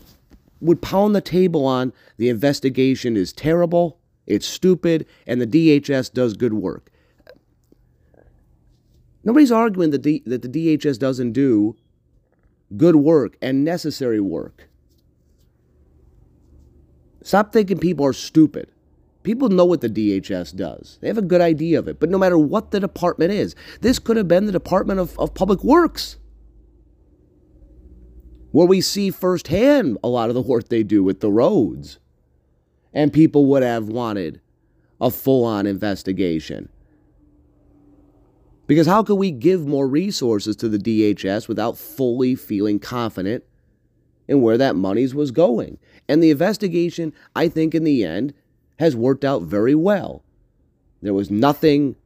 would 0.59 0.79
pound 0.79 1.15
the 1.15 1.21
table 1.21 1.65
on 1.65 1.91
the 2.17 2.29
investigation 2.29 3.17
is 3.17 3.33
terrible, 3.33 3.97
it's 4.27 4.45
stupid, 4.45 5.07
and 5.25 5.41
the 5.41 5.47
DHS 5.47 6.13
does 6.13 6.37
good 6.37 6.53
work. 6.53 6.91
Nobody's 9.23 9.51
arguing 9.51 9.89
that 9.89 10.03
the, 10.03 10.21
that 10.27 10.43
the 10.43 10.77
DHS 10.77 10.99
doesn't 10.99 11.31
do 11.31 11.75
good 12.77 12.97
work 12.97 13.37
and 13.41 13.65
necessary 13.65 14.19
work. 14.19 14.69
Stop 17.23 17.51
thinking 17.51 17.79
people 17.79 18.05
are 18.05 18.13
stupid. 18.13 18.69
People 19.23 19.49
know 19.49 19.65
what 19.65 19.81
the 19.81 19.89
DHS 19.89 20.55
does. 20.55 20.97
They 21.01 21.07
have 21.07 21.17
a 21.17 21.21
good 21.21 21.41
idea 21.41 21.77
of 21.77 21.87
it. 21.87 21.99
But 21.99 22.09
no 22.09 22.17
matter 22.17 22.37
what 22.37 22.71
the 22.71 22.79
department 22.79 23.31
is, 23.31 23.55
this 23.81 23.99
could 23.99 24.17
have 24.17 24.27
been 24.27 24.45
the 24.45 24.51
Department 24.51 24.99
of, 24.99 25.17
of 25.19 25.33
Public 25.33 25.63
Works, 25.63 26.17
where 28.51 28.67
we 28.67 28.81
see 28.81 29.11
firsthand 29.11 29.97
a 30.03 30.07
lot 30.07 30.29
of 30.29 30.35
the 30.35 30.41
work 30.41 30.69
they 30.69 30.83
do 30.83 31.03
with 31.03 31.19
the 31.19 31.31
roads. 31.31 31.99
And 32.93 33.13
people 33.13 33.45
would 33.45 33.63
have 33.63 33.87
wanted 33.87 34.41
a 34.99 35.11
full 35.11 35.45
on 35.45 35.65
investigation. 35.65 36.69
Because 38.67 38.87
how 38.87 39.03
could 39.03 39.15
we 39.15 39.31
give 39.31 39.67
more 39.67 39.87
resources 39.87 40.55
to 40.57 40.69
the 40.69 40.77
DHS 40.77 41.47
without 41.47 41.77
fully 41.77 42.35
feeling 42.35 42.79
confident 42.79 43.43
in 44.27 44.41
where 44.41 44.57
that 44.57 44.75
money's 44.75 45.13
was 45.13 45.31
going? 45.31 45.77
And 46.07 46.21
the 46.21 46.31
investigation, 46.31 47.13
I 47.35 47.47
think, 47.47 47.75
in 47.75 47.83
the 47.83 48.03
end, 48.03 48.33
has 48.81 48.95
worked 48.95 49.23
out 49.23 49.43
very 49.43 49.75
well. 49.75 50.23
There 51.03 51.13
was 51.13 51.29
nothing, 51.29 51.97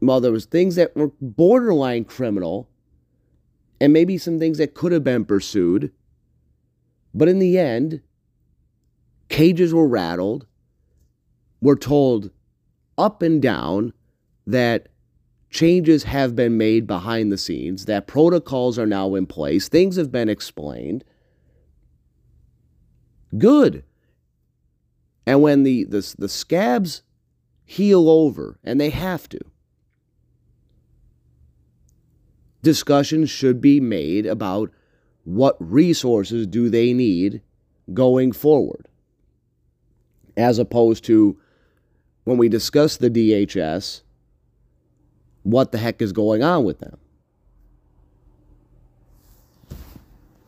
well, 0.00 0.20
there 0.20 0.30
was 0.30 0.44
things 0.44 0.76
that 0.76 0.94
were 0.94 1.10
borderline 1.20 2.04
criminal 2.04 2.68
and 3.80 3.92
maybe 3.92 4.18
some 4.18 4.38
things 4.38 4.58
that 4.58 4.74
could 4.74 4.92
have 4.92 5.02
been 5.02 5.24
pursued. 5.24 5.90
But 7.12 7.28
in 7.28 7.40
the 7.40 7.58
end, 7.58 8.02
cages 9.28 9.74
were 9.74 9.88
rattled. 9.88 10.46
We're 11.60 11.74
told 11.74 12.30
up 12.96 13.20
and 13.20 13.42
down 13.42 13.94
that 14.46 14.90
changes 15.50 16.04
have 16.04 16.36
been 16.36 16.56
made 16.56 16.86
behind 16.86 17.32
the 17.32 17.36
scenes, 17.36 17.86
that 17.86 18.06
protocols 18.06 18.78
are 18.78 18.86
now 18.86 19.16
in 19.16 19.26
place, 19.26 19.68
things 19.68 19.96
have 19.96 20.12
been 20.12 20.28
explained. 20.28 21.02
Good. 23.36 23.82
And 25.26 25.42
when 25.42 25.62
the, 25.62 25.84
the, 25.84 26.14
the 26.18 26.28
scabs 26.28 27.02
heal 27.64 28.08
over, 28.08 28.58
and 28.64 28.80
they 28.80 28.90
have 28.90 29.28
to, 29.30 29.40
discussions 32.62 33.30
should 33.30 33.60
be 33.60 33.80
made 33.80 34.26
about 34.26 34.70
what 35.24 35.56
resources 35.58 36.46
do 36.46 36.68
they 36.68 36.92
need 36.92 37.42
going 37.92 38.32
forward. 38.32 38.88
As 40.36 40.58
opposed 40.58 41.04
to 41.04 41.38
when 42.24 42.38
we 42.38 42.48
discuss 42.48 42.96
the 42.96 43.10
DHS, 43.10 44.02
what 45.42 45.72
the 45.72 45.78
heck 45.78 46.00
is 46.00 46.12
going 46.12 46.42
on 46.42 46.64
with 46.64 46.78
them? 46.78 46.98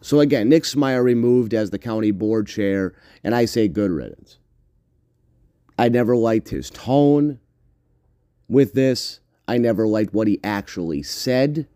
So 0.00 0.20
again, 0.20 0.48
Nick 0.48 0.64
Smiar 0.64 1.02
removed 1.02 1.54
as 1.54 1.70
the 1.70 1.78
county 1.78 2.10
board 2.10 2.46
chair, 2.46 2.94
and 3.22 3.34
I 3.34 3.46
say 3.46 3.68
good 3.68 3.90
riddance. 3.90 4.38
I 5.78 5.88
never 5.88 6.16
liked 6.16 6.48
his 6.50 6.70
tone 6.70 7.40
with 8.48 8.74
this. 8.74 9.20
I 9.46 9.58
never 9.58 9.86
liked 9.86 10.14
what 10.14 10.28
he 10.28 10.40
actually 10.42 11.02
said. 11.02 11.68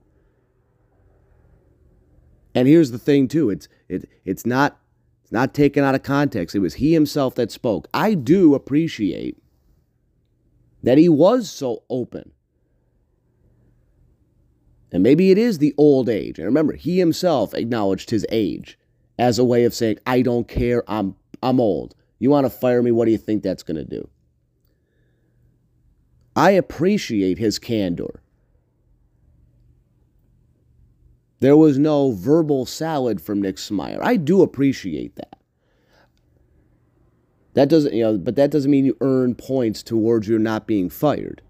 And 2.54 2.66
here's 2.66 2.90
the 2.90 2.98
thing 2.98 3.28
too, 3.28 3.50
it's 3.50 3.68
it 3.88 4.08
it's 4.24 4.46
not 4.46 4.78
it's 5.22 5.32
not 5.32 5.54
taken 5.54 5.84
out 5.84 5.94
of 5.94 6.02
context. 6.02 6.54
It 6.54 6.60
was 6.60 6.74
he 6.74 6.92
himself 6.92 7.34
that 7.34 7.52
spoke. 7.52 7.88
I 7.92 8.14
do 8.14 8.54
appreciate 8.54 9.36
that 10.82 10.98
he 10.98 11.08
was 11.08 11.50
so 11.50 11.82
open. 11.90 12.32
And 14.90 15.02
maybe 15.02 15.30
it 15.30 15.36
is 15.36 15.58
the 15.58 15.74
old 15.76 16.08
age. 16.08 16.38
And 16.38 16.46
remember, 16.46 16.74
he 16.74 16.98
himself 16.98 17.52
acknowledged 17.52 18.10
his 18.10 18.24
age 18.30 18.78
as 19.18 19.38
a 19.38 19.44
way 19.44 19.64
of 19.64 19.74
saying, 19.74 19.98
I 20.06 20.22
don't 20.22 20.48
care, 20.48 20.82
I'm 20.88 21.16
I'm 21.42 21.60
old. 21.60 21.94
You 22.18 22.30
want 22.30 22.46
to 22.46 22.50
fire 22.50 22.82
me? 22.82 22.90
What 22.90 23.04
do 23.04 23.12
you 23.12 23.18
think 23.18 23.42
that's 23.42 23.62
going 23.62 23.76
to 23.76 23.84
do? 23.84 24.08
I 26.34 26.52
appreciate 26.52 27.38
his 27.38 27.58
candor. 27.58 28.22
There 31.40 31.56
was 31.56 31.78
no 31.78 32.12
verbal 32.12 32.66
salad 32.66 33.20
from 33.20 33.40
Nick 33.40 33.56
Smiar. 33.56 34.00
I 34.02 34.16
do 34.16 34.42
appreciate 34.42 35.16
that. 35.16 35.38
That 37.54 37.68
doesn't, 37.68 37.94
you 37.94 38.02
know, 38.02 38.18
but 38.18 38.36
that 38.36 38.50
doesn't 38.50 38.70
mean 38.70 38.84
you 38.84 38.96
earn 39.00 39.34
points 39.34 39.82
towards 39.82 40.28
your 40.28 40.38
not 40.38 40.66
being 40.66 40.90
fired. 40.90 41.42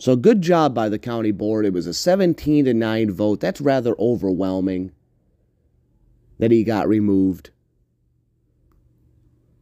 So 0.00 0.14
good 0.14 0.42
job 0.42 0.74
by 0.74 0.88
the 0.88 0.98
county 0.98 1.32
board. 1.32 1.66
It 1.66 1.72
was 1.72 1.86
a 1.86 1.94
17 1.94 2.64
to 2.66 2.74
9 2.74 3.10
vote. 3.10 3.40
That's 3.40 3.60
rather 3.60 3.94
overwhelming 3.98 4.92
that 6.38 6.52
he 6.52 6.62
got 6.62 6.88
removed. 6.88 7.50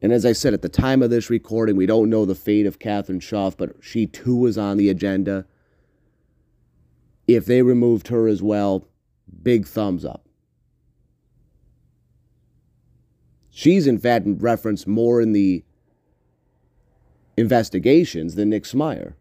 And 0.02 0.12
as 0.12 0.26
I 0.26 0.32
said, 0.32 0.52
at 0.52 0.62
the 0.62 0.68
time 0.68 1.02
of 1.02 1.11
this 1.11 1.30
recording, 1.30 1.76
we 1.76 1.87
don't 1.87 2.11
know 2.11 2.24
the 2.24 2.35
fate 2.35 2.66
of 2.66 2.78
Catherine 2.78 3.20
Schaaf, 3.20 3.56
but 3.56 3.76
she 3.80 4.06
too 4.06 4.37
was 4.37 4.59
on 4.59 4.76
the 4.76 4.90
agenda. 4.90 5.46
If 7.26 7.46
they 7.46 7.62
removed 7.62 8.09
her 8.09 8.28
as 8.28 8.42
well, 8.42 8.87
big 9.42 9.66
thumbs 9.66 10.04
up. 10.04 10.28
She's, 13.50 13.87
in 13.87 13.98
fact, 13.98 14.26
referenced 14.26 14.87
more 14.87 15.20
in 15.20 15.32
the 15.32 15.64
investigations 17.38 18.35
than 18.35 18.50
Nick 18.50 18.64
Smiar. 18.64 19.14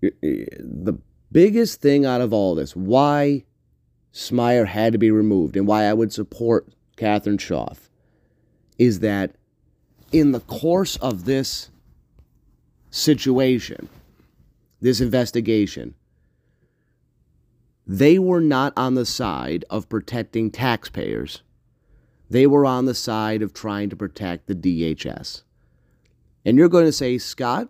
The 0.00 0.98
biggest 1.32 1.80
thing 1.80 2.06
out 2.06 2.20
of 2.20 2.32
all 2.32 2.54
this, 2.54 2.76
why 2.76 3.44
Smiar 4.12 4.66
had 4.66 4.92
to 4.92 4.98
be 4.98 5.10
removed 5.10 5.56
and 5.56 5.66
why 5.66 5.84
I 5.84 5.94
would 5.94 6.12
support 6.12 6.72
Catherine 6.98 7.38
Schaaf, 7.38 7.88
is 8.76 9.00
that 9.00 9.36
in 10.12 10.32
the 10.32 10.40
course 10.40 10.96
of 10.96 11.24
this 11.24 11.70
situation, 12.90 13.88
this 14.80 15.00
investigation, 15.00 15.94
they 17.86 18.18
were 18.18 18.40
not 18.40 18.72
on 18.76 18.94
the 18.94 19.06
side 19.06 19.64
of 19.70 19.88
protecting 19.88 20.50
taxpayers. 20.50 21.42
They 22.28 22.46
were 22.46 22.66
on 22.66 22.84
the 22.84 22.94
side 22.94 23.42
of 23.42 23.54
trying 23.54 23.88
to 23.90 23.96
protect 23.96 24.46
the 24.46 24.54
DHS. 24.54 25.42
And 26.44 26.58
you're 26.58 26.68
going 26.68 26.84
to 26.84 26.92
say, 26.92 27.16
Scott, 27.16 27.68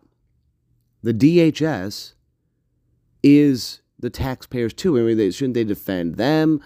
the 1.02 1.14
DHS 1.14 2.14
is 3.22 3.80
the 3.98 4.10
taxpayers 4.10 4.72
too. 4.72 4.98
I 4.98 5.02
mean, 5.02 5.16
they, 5.16 5.30
shouldn't 5.30 5.54
they 5.54 5.64
defend 5.64 6.16
them? 6.16 6.60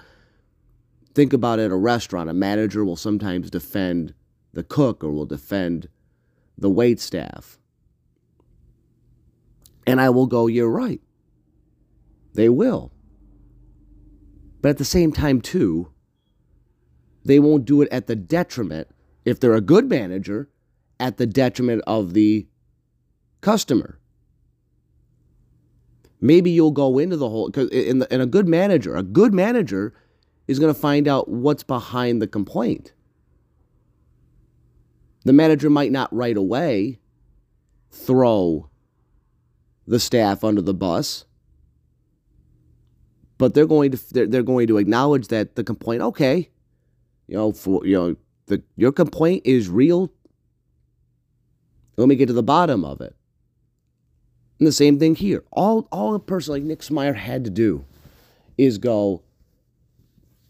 Think 1.15 1.33
about 1.33 1.59
it 1.59 1.71
a 1.71 1.77
restaurant. 1.77 2.31
A 2.31 2.35
manager 2.35 2.85
will 2.85 2.97
sometimes 2.97 3.51
defend 3.51 4.15
the 4.53 4.63
cook 4.63 5.03
or 5.03 5.11
will 5.11 5.27
defend 5.27 5.89
the 6.59 6.71
wait 6.71 7.01
staff. 7.01 7.59
And 9.87 10.01
I 10.01 10.11
will 10.11 10.27
go, 10.27 10.47
You're 10.47 10.71
right. 10.71 11.01
They 12.35 12.49
will. 12.49 12.93
But 14.61 14.71
at 14.71 14.79
the 14.79 14.85
same 14.85 15.13
time, 15.13 15.41
too, 15.41 15.93
they 17.25 17.39
won't 17.39 17.65
do 17.65 17.83
it 17.83 17.89
at 17.91 18.07
the 18.07 18.17
detriment, 18.17 18.89
if 19.25 19.41
they're 19.41 19.55
a 19.55 19.61
good 19.61 19.89
manager, 19.89 20.49
at 20.99 21.17
the 21.17 21.27
detriment 21.27 21.83
of 21.87 22.15
the 22.15 22.47
customer. 23.41 23.99
Maybe 26.21 26.51
you'll 26.51 26.71
go 26.71 26.99
into 26.99 27.17
the 27.17 27.29
whole, 27.29 27.49
in, 27.49 28.07
in 28.09 28.21
a 28.21 28.27
good 28.27 28.47
manager, 28.47 28.95
a 28.95 29.03
good 29.03 29.35
manager 29.35 29.93
is 30.47 30.59
going 30.59 30.73
to 30.73 30.79
find 30.79 31.09
out 31.09 31.29
what's 31.29 31.63
behind 31.63 32.21
the 32.21 32.27
complaint. 32.27 32.93
The 35.25 35.33
manager 35.33 35.71
might 35.71 35.93
not 35.93 36.13
right 36.13 36.37
away 36.37 36.99
throw 37.91 38.69
the 39.87 40.01
staff 40.01 40.43
under 40.43 40.63
the 40.63 40.75
bus, 40.75 41.25
but 43.39 43.55
they're 43.55 43.67
going 43.67 43.93
to 43.93 44.15
they're, 44.15 44.27
they're 44.27 44.43
going 44.43 44.67
to 44.67 44.79
acknowledge 44.79 45.29
that 45.29 45.55
the 45.55 45.65
complaint, 45.65 46.03
okay, 46.03 46.51
you 47.29 47.37
know, 47.37 47.53
for 47.53 47.87
you 47.87 47.95
know, 47.95 48.17
the 48.47 48.63
your 48.77 48.93
complaint 48.93 49.43
is 49.45 49.69
real. 49.69 50.13
Let 51.97 52.09
me 52.09 52.17
get 52.17 52.27
to 52.27 52.33
the 52.33 52.43
bottom 52.43 52.85
of 52.85 53.01
it. 53.01 53.15
And 54.59 54.67
the 54.67 54.73
same 54.73 54.99
thing 54.99 55.15
here. 55.15 55.45
All 55.53 55.89
all 55.93 56.15
a 56.15 56.21
person 56.21 56.55
like 56.55 56.63
Nick 56.63 56.81
Smiar 56.81 57.15
had 57.15 57.45
to 57.45 57.51
do 57.51 57.85
is 58.57 58.79
go, 58.79 59.23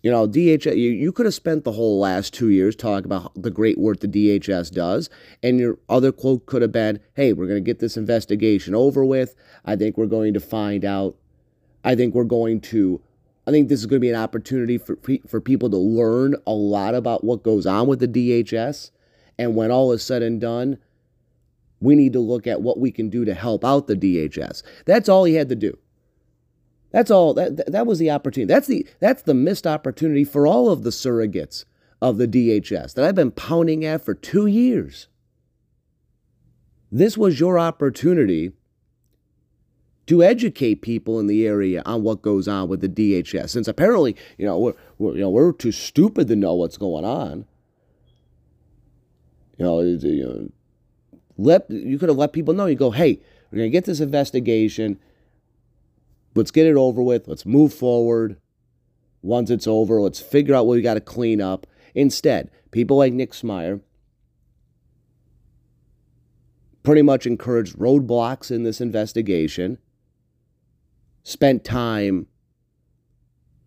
you 0.03 0.11
know, 0.11 0.27
DHS, 0.27 0.77
you, 0.77 0.91
you 0.91 1.13
could 1.13 1.27
have 1.27 1.35
spent 1.35 1.63
the 1.63 1.73
whole 1.73 2.01
last 2.01 2.35
two 2.35 2.51
years 2.51 2.75
talking 2.75 3.05
about 3.05 3.41
the 3.41 3.51
great 3.51 3.79
work 3.79 4.01
the 4.01 4.09
DHS 4.09 4.73
does, 4.73 5.09
and 5.43 5.61
your 5.61 5.79
other 5.89 6.11
quote 6.11 6.47
could 6.47 6.61
have 6.61 6.73
been, 6.73 6.99
hey, 7.15 7.33
we're 7.33 7.47
going 7.47 7.63
to 7.63 7.65
get 7.65 7.79
this 7.79 7.97
investigation 7.97 8.75
over 8.75 9.05
with. 9.05 9.37
I 9.65 9.77
think 9.77 9.97
we're 9.97 10.07
going 10.07 10.35
to 10.35 10.41
find 10.41 10.85
out. 10.85 11.17
I 11.85 11.95
think 11.95 12.15
we're 12.15 12.25
going 12.25 12.61
to, 12.63 13.01
I 13.47 13.53
think 13.53 13.69
this 13.69 13.81
is 13.81 13.87
going 13.87 14.01
to 14.01 14.05
be 14.05 14.11
an 14.11 14.21
opportunity 14.21 14.77
for, 14.77 14.99
for 15.27 15.41
people 15.41 15.71
to 15.71 15.77
learn 15.77 16.35
a 16.47 16.53
lot 16.53 16.95
about 16.97 17.23
what 17.23 17.45
goes 17.45 17.65
on 17.65 17.87
with 17.87 18.01
the 18.01 18.09
DHS. 18.09 18.91
And 19.39 19.55
when 19.55 19.71
all 19.71 19.93
is 19.93 20.03
said 20.03 20.23
and 20.23 20.41
done, 20.41 20.79
we 21.81 21.95
need 21.95 22.13
to 22.13 22.21
look 22.21 22.47
at 22.47 22.63
what 22.63 22.79
we 22.79 22.91
can 22.91 23.09
do 23.09 23.25
to 23.25 23.35
help 23.35 23.65
out 23.65 23.87
the 23.87 23.97
DHS. 23.97 24.63
That's 24.85 25.09
all 25.09 25.25
he 25.25 25.35
had 25.35 25.49
to 25.49 25.57
do. 25.57 25.79
That's 26.93 27.11
all. 27.11 27.35
That 27.35 27.71
that 27.73 27.87
was 27.87 27.99
the 27.99 28.11
opportunity. 28.11 28.53
That's 28.53 28.67
the 28.67 28.87
that's 29.01 29.23
the 29.23 29.35
missed 29.35 29.67
opportunity 29.67 30.25
for 30.25 30.47
all 30.47 30.71
of 30.71 30.83
the 30.83 30.91
surrogates 30.91 31.65
of 32.01 32.19
the 32.19 32.29
DHS 32.29 32.95
that 32.95 33.05
I've 33.05 33.15
been 33.15 33.31
pounding 33.31 33.85
at 33.85 34.05
for 34.05 34.15
two 34.15 34.47
years. 34.47 35.09
This 36.91 37.17
was 37.17 37.41
your 37.41 37.59
opportunity 37.59 38.53
to 40.07 40.23
educate 40.23 40.83
people 40.83 41.19
in 41.19 41.27
the 41.27 41.47
area 41.47 41.83
on 41.87 42.03
what 42.03 42.21
goes 42.21 42.49
on 42.49 42.69
with 42.69 42.81
the 42.81 42.89
DHS, 42.89 43.51
since 43.51 43.69
apparently, 43.69 44.17
you 44.37 44.45
know, 44.45 44.59
we're, 44.59 44.75
we're 44.99 45.15
you 45.15 45.21
know 45.21 45.31
we're 45.31 45.53
too 45.53 45.73
stupid 45.73 46.29
to 46.29 46.37
know 46.37 46.55
what's 46.55 46.77
going 46.77 47.05
on. 47.05 47.47
You 49.57 49.65
know, 49.65 49.81
you 49.81 50.25
know, 50.25 50.51
let 51.39 51.71
you 51.71 51.99
could 51.99 52.11
have 52.11 52.19
let 52.19 52.35
people 52.35 52.53
know. 52.53 52.67
You 52.67 52.75
go, 52.75 52.91
hey, 52.91 53.21
we're 53.51 53.59
gonna 53.59 53.71
get 53.71 53.87
this 53.87 54.01
investigation. 54.01 54.99
Let's 56.35 56.51
get 56.51 56.67
it 56.67 56.77
over 56.77 57.03
with. 57.03 57.29
Let's 57.29 57.47
move 57.47 57.75
forward. 57.75 58.39
Once 59.21 59.51
it's 59.51 59.67
over, 59.67 60.01
let's 60.01 60.21
figure 60.21 60.55
out 60.55 60.67
what 60.67 60.75
we 60.75 60.83
got 60.83 60.95
to 60.95 61.01
clean 61.01 61.41
up. 61.41 61.67
Instead, 61.95 62.51
people 62.71 62.97
like 62.97 63.13
Nick 63.13 63.33
Smiar 63.33 63.81
pretty 66.83 67.03
much 67.03 67.27
encouraged 67.27 67.79
roadblocks 67.79 68.51
in 68.51 68.65
this 68.65 68.81
investigation, 68.81 69.79
spent 71.23 71.65
time 71.65 72.27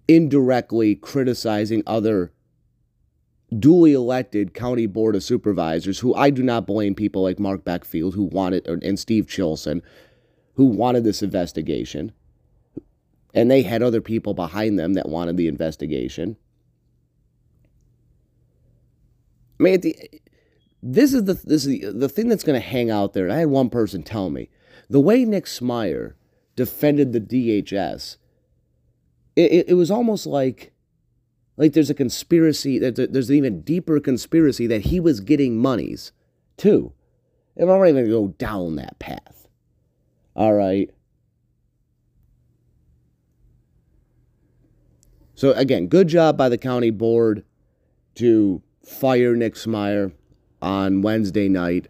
indirectly 0.08 0.96
criticizing 0.96 1.82
other 1.88 2.32
duly 3.58 3.94
elected 3.94 4.54
county 4.54 4.86
board 4.86 5.16
of 5.16 5.24
supervisors 5.24 6.00
who 6.00 6.14
I 6.14 6.30
do 6.30 6.44
not 6.44 6.68
blame 6.68 6.94
people 6.94 7.24
like 7.24 7.40
Mark 7.40 7.64
Beckfield 7.64 8.14
who 8.14 8.24
wanted 8.24 8.68
and 8.68 9.00
Steve 9.00 9.28
Chilson 9.28 9.82
who 10.56 10.66
wanted 10.66 11.04
this 11.04 11.24
investigation 11.24 12.12
and 13.36 13.52
they 13.52 13.62
had 13.62 13.84
other 13.84 14.02
people 14.02 14.34
behind 14.34 14.80
them 14.80 14.94
that 14.94 15.10
wanted 15.10 15.36
the 15.38 15.48
investigation. 15.48 16.38
I 19.60 19.64
mean, 19.64 19.82
the, 19.82 19.96
this 20.82 21.14
is 21.14 21.26
the 21.26 21.34
this 21.34 21.66
is 21.66 21.68
the, 21.68 21.92
the 21.92 22.10
thing 22.10 22.30
that's 22.30 22.44
going 22.44 22.60
to 22.60 22.66
hang 22.66 22.90
out 22.90 23.14
there. 23.14 23.26
And 23.26 23.34
I 23.34 23.40
had 23.40 23.50
one 23.50 23.70
person 23.70 24.02
tell 24.02 24.30
me 24.30 24.50
the 24.90 25.02
way 25.02 25.26
Nick 25.26 25.46
Smiar 25.46 26.14
defended 26.56 27.12
the 27.12 27.20
DHS, 27.20 28.18
it, 29.36 29.52
it, 29.52 29.70
it 29.70 29.74
was 29.74 29.92
almost 29.92 30.26
like 30.26 30.72
like 31.58 31.74
there's 31.74 31.90
a 31.90 31.96
conspiracy. 31.96 32.80
There's, 32.80 33.10
there's 33.10 33.30
an 33.30 33.36
even 33.36 33.62
deeper 33.62 34.00
conspiracy 34.00 34.66
that 34.68 34.88
he 34.88 35.00
was 35.00 35.20
getting 35.20 35.58
monies 35.58 36.14
too. 36.58 36.94
And 37.58 37.70
I'm 37.70 37.80
not 37.80 37.88
even 37.88 37.96
going 37.96 38.06
to 38.06 38.12
go 38.12 38.28
down 38.38 38.76
that 38.76 39.00
path. 39.00 39.48
All 40.36 40.54
right. 40.54 40.90
So 45.36 45.52
again, 45.52 45.88
good 45.88 46.08
job 46.08 46.38
by 46.38 46.48
the 46.48 46.58
county 46.58 46.92
board 46.92 47.44
to 48.16 48.62
fire 48.86 49.36
Nick 49.36 49.56
Smiar 49.56 50.14
on 50.62 51.02
Wednesday 51.02 51.50
night, 51.50 51.90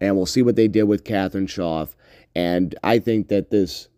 and 0.00 0.16
we'll 0.16 0.24
see 0.24 0.42
what 0.42 0.54
they 0.54 0.68
did 0.68 0.84
with 0.84 1.04
Catherine 1.04 1.48
Schaff. 1.48 1.96
And 2.36 2.76
I 2.84 3.00
think 3.00 3.26
that 3.28 3.50
this, 3.50 3.88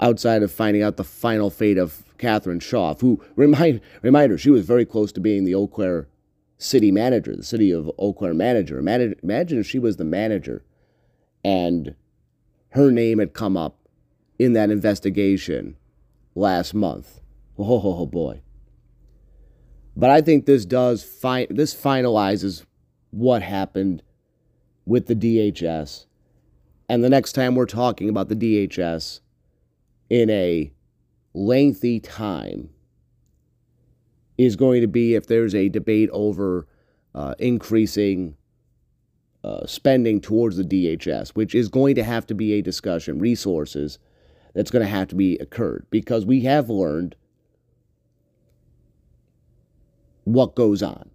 outside 0.00 0.42
of 0.42 0.50
finding 0.50 0.82
out 0.82 0.96
the 0.96 1.04
final 1.04 1.50
fate 1.50 1.76
of 1.76 2.04
Catherine 2.16 2.60
Schaff, 2.60 3.02
who 3.02 3.22
remind 3.36 3.82
reminder 4.00 4.38
she 4.38 4.50
was 4.50 4.64
very 4.64 4.86
close 4.86 5.12
to 5.12 5.20
being 5.20 5.44
the 5.44 5.54
Eau 5.54 5.66
Claire 5.66 6.08
city 6.56 6.90
manager, 6.90 7.36
the 7.36 7.42
city 7.42 7.70
of 7.70 7.90
Eau 7.98 8.14
Claire 8.14 8.32
manager. 8.32 8.78
Imagine, 8.78 9.14
imagine 9.22 9.58
if 9.60 9.66
she 9.66 9.78
was 9.78 9.98
the 9.98 10.04
manager, 10.04 10.64
and 11.44 11.94
her 12.70 12.90
name 12.90 13.18
had 13.18 13.34
come 13.34 13.58
up 13.58 13.76
in 14.38 14.54
that 14.54 14.70
investigation 14.70 15.76
last 16.34 16.72
month 16.72 17.20
Oh, 17.58 17.64
oh, 17.64 17.98
oh 18.00 18.06
boy. 18.06 18.42
But 19.96 20.10
I 20.10 20.20
think 20.20 20.46
this 20.46 20.64
does 20.64 21.04
fi- 21.04 21.46
this 21.50 21.74
finalizes 21.74 22.64
what 23.10 23.42
happened 23.42 24.02
with 24.84 25.06
the 25.06 25.14
DHS. 25.14 26.06
And 26.88 27.02
the 27.02 27.08
next 27.08 27.32
time 27.32 27.54
we're 27.54 27.66
talking 27.66 28.08
about 28.08 28.28
the 28.28 28.36
DHS 28.36 29.20
in 30.10 30.28
a 30.30 30.72
lengthy 31.32 32.00
time 32.00 32.70
is 34.36 34.56
going 34.56 34.80
to 34.80 34.88
be 34.88 35.14
if 35.14 35.26
there's 35.26 35.54
a 35.54 35.68
debate 35.68 36.10
over 36.12 36.66
uh, 37.14 37.34
increasing 37.38 38.36
uh, 39.44 39.66
spending 39.66 40.20
towards 40.20 40.56
the 40.56 40.64
DHS, 40.64 41.30
which 41.30 41.54
is 41.54 41.68
going 41.68 41.94
to 41.94 42.02
have 42.02 42.26
to 42.26 42.34
be 42.34 42.54
a 42.54 42.62
discussion, 42.62 43.18
resources 43.18 43.98
that's 44.54 44.70
going 44.70 44.84
to 44.84 44.90
have 44.90 45.08
to 45.08 45.14
be 45.14 45.36
occurred 45.38 45.86
because 45.90 46.24
we 46.24 46.40
have 46.42 46.68
learned 46.68 47.14
what 50.24 50.54
goes 50.54 50.82
on. 50.82 51.10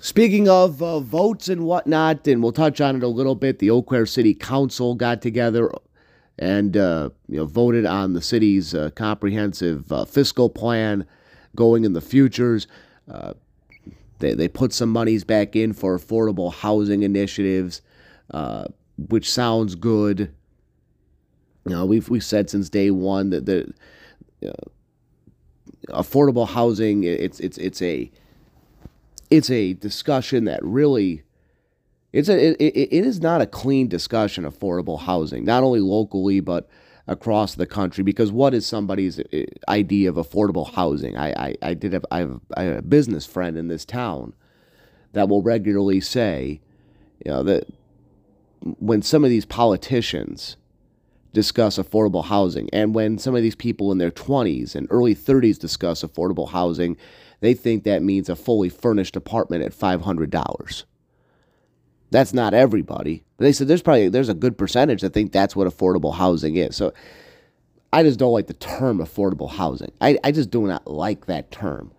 Speaking 0.00 0.48
of 0.48 0.80
uh, 0.82 1.00
votes 1.00 1.48
and 1.48 1.64
whatnot, 1.64 2.28
and 2.28 2.42
we'll 2.42 2.52
touch 2.52 2.80
on 2.80 2.94
it 2.94 3.02
a 3.02 3.08
little 3.08 3.34
bit, 3.34 3.58
the 3.58 3.70
Eau 3.70 3.82
Claire 3.82 4.06
City 4.06 4.34
Council 4.34 4.94
got 4.94 5.20
together 5.20 5.70
and 6.38 6.76
uh, 6.76 7.10
you 7.28 7.38
know 7.38 7.46
voted 7.46 7.86
on 7.86 8.12
the 8.12 8.22
city's 8.22 8.74
uh, 8.74 8.90
comprehensive 8.94 9.90
uh, 9.90 10.04
fiscal 10.04 10.48
plan 10.48 11.06
going 11.56 11.84
in 11.84 11.92
the 11.92 12.00
futures. 12.00 12.68
Uh, 13.10 13.32
they, 14.18 14.34
they 14.34 14.48
put 14.48 14.72
some 14.72 14.90
monies 14.90 15.24
back 15.24 15.56
in 15.56 15.72
for 15.72 15.98
affordable 15.98 16.52
housing 16.52 17.02
initiatives, 17.02 17.82
uh, 18.32 18.66
which 18.96 19.30
sounds 19.30 19.74
good. 19.74 20.32
You 21.64 21.72
know, 21.72 21.84
we've 21.84 22.08
we 22.08 22.20
said 22.20 22.48
since 22.48 22.68
day 22.68 22.90
one 22.90 23.30
that 23.30 23.46
the 23.46 23.72
affordable 25.88 26.48
housing. 26.48 27.04
It's 27.04 27.40
it's 27.40 27.58
it's 27.58 27.82
a 27.82 28.10
it's 29.30 29.50
a 29.50 29.74
discussion 29.74 30.44
that 30.44 30.62
really 30.62 31.22
it's 32.12 32.28
a 32.28 32.62
it, 32.62 32.92
it 32.92 33.04
is 33.04 33.20
not 33.20 33.40
a 33.40 33.46
clean 33.46 33.88
discussion 33.88 34.44
affordable 34.44 35.00
housing 35.00 35.44
not 35.44 35.62
only 35.62 35.80
locally 35.80 36.40
but 36.40 36.68
across 37.08 37.54
the 37.54 37.66
country 37.66 38.02
because 38.02 38.32
what 38.32 38.54
is 38.54 38.66
somebody's 38.66 39.20
uh, 39.20 39.44
idea 39.68 40.08
of 40.08 40.16
affordable 40.16 40.72
housing 40.74 41.16
i 41.16 41.30
i, 41.30 41.54
I 41.62 41.74
did 41.74 41.92
have 41.92 42.06
I, 42.10 42.20
have 42.20 42.40
I 42.56 42.62
have 42.64 42.78
a 42.78 42.82
business 42.82 43.26
friend 43.26 43.56
in 43.56 43.68
this 43.68 43.84
town 43.84 44.34
that 45.12 45.28
will 45.28 45.42
regularly 45.42 46.00
say 46.00 46.60
you 47.24 47.30
know 47.30 47.42
that 47.42 47.66
when 48.60 49.02
some 49.02 49.24
of 49.24 49.30
these 49.30 49.44
politicians 49.44 50.56
discuss 51.36 51.76
affordable 51.76 52.24
housing. 52.24 52.66
And 52.72 52.94
when 52.94 53.18
some 53.18 53.36
of 53.36 53.42
these 53.42 53.54
people 53.54 53.92
in 53.92 53.98
their 53.98 54.10
20s 54.10 54.74
and 54.74 54.86
early 54.88 55.14
30s 55.14 55.58
discuss 55.58 56.02
affordable 56.02 56.48
housing, 56.48 56.96
they 57.40 57.52
think 57.52 57.84
that 57.84 58.02
means 58.02 58.30
a 58.30 58.34
fully 58.34 58.70
furnished 58.70 59.16
apartment 59.16 59.62
at 59.62 59.72
$500. 59.72 60.84
That's 62.10 62.32
not 62.32 62.54
everybody. 62.54 63.22
But 63.36 63.44
they 63.44 63.52
said 63.52 63.68
there's 63.68 63.82
probably 63.82 64.08
there's 64.08 64.30
a 64.30 64.34
good 64.34 64.56
percentage 64.56 65.02
that 65.02 65.12
think 65.12 65.30
that's 65.30 65.54
what 65.54 65.68
affordable 65.68 66.14
housing 66.14 66.56
is. 66.56 66.74
So 66.74 66.94
I 67.92 68.02
just 68.02 68.18
don't 68.18 68.32
like 68.32 68.46
the 68.46 68.54
term 68.54 68.96
affordable 68.96 69.50
housing. 69.50 69.92
I, 70.00 70.16
I 70.24 70.32
just 70.32 70.50
do 70.50 70.66
not 70.66 70.86
like 70.86 71.26
that 71.26 71.50
term. 71.50 71.92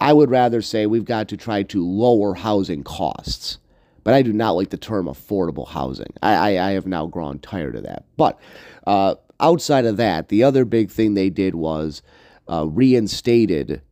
I 0.00 0.12
would 0.12 0.30
rather 0.30 0.62
say 0.62 0.86
we've 0.86 1.04
got 1.04 1.26
to 1.30 1.36
try 1.36 1.64
to 1.64 1.84
lower 1.84 2.34
housing 2.34 2.84
costs 2.84 3.58
but 4.04 4.14
I 4.14 4.22
do 4.22 4.32
not 4.32 4.52
like 4.52 4.70
the 4.70 4.76
term 4.76 5.06
affordable 5.06 5.68
housing. 5.68 6.12
I, 6.22 6.56
I, 6.56 6.68
I 6.68 6.70
have 6.72 6.86
now 6.86 7.06
grown 7.06 7.38
tired 7.38 7.76
of 7.76 7.84
that. 7.84 8.04
But 8.16 8.38
uh, 8.86 9.14
outside 9.38 9.84
of 9.84 9.98
that, 9.98 10.28
the 10.28 10.42
other 10.42 10.64
big 10.64 10.90
thing 10.90 11.14
they 11.14 11.30
did 11.30 11.54
was 11.54 12.02
uh, 12.48 12.66
reinstated 12.66 13.82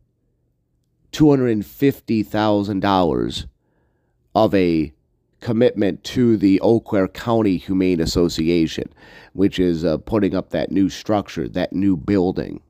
$250,000 1.11 3.45
of 4.35 4.53
a 4.53 4.93
commitment 5.41 6.03
to 6.03 6.37
the 6.37 6.59
Eau 6.61 6.79
Claire 6.79 7.07
County 7.07 7.57
Humane 7.57 8.01
Association, 8.01 8.93
which 9.33 9.59
is 9.59 9.85
uh, 9.85 9.97
putting 9.97 10.35
up 10.35 10.49
that 10.49 10.71
new 10.71 10.89
structure, 10.89 11.47
that 11.47 11.73
new 11.73 11.95
building 11.95 12.61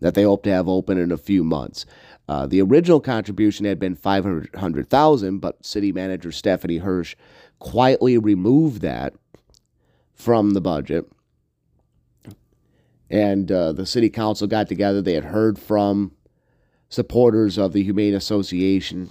that 0.00 0.14
they 0.14 0.22
hope 0.22 0.42
to 0.44 0.52
have 0.52 0.68
open 0.68 0.98
in 0.98 1.12
a 1.12 1.16
few 1.16 1.44
months. 1.44 1.86
Uh, 2.28 2.46
the 2.46 2.60
original 2.60 3.00
contribution 3.00 3.66
had 3.66 3.78
been 3.78 3.94
500,000, 3.94 5.38
but 5.38 5.64
city 5.64 5.92
manager 5.92 6.32
Stephanie 6.32 6.78
Hirsch 6.78 7.14
quietly 7.58 8.18
removed 8.18 8.80
that 8.82 9.14
from 10.14 10.50
the 10.50 10.60
budget. 10.60 11.10
And 13.10 13.50
uh, 13.52 13.72
the 13.72 13.86
city 13.86 14.08
council 14.08 14.46
got 14.46 14.68
together. 14.68 15.02
They 15.02 15.14
had 15.14 15.24
heard 15.24 15.58
from 15.58 16.12
supporters 16.88 17.58
of 17.58 17.72
the 17.72 17.82
Humane 17.82 18.14
Association 18.14 19.10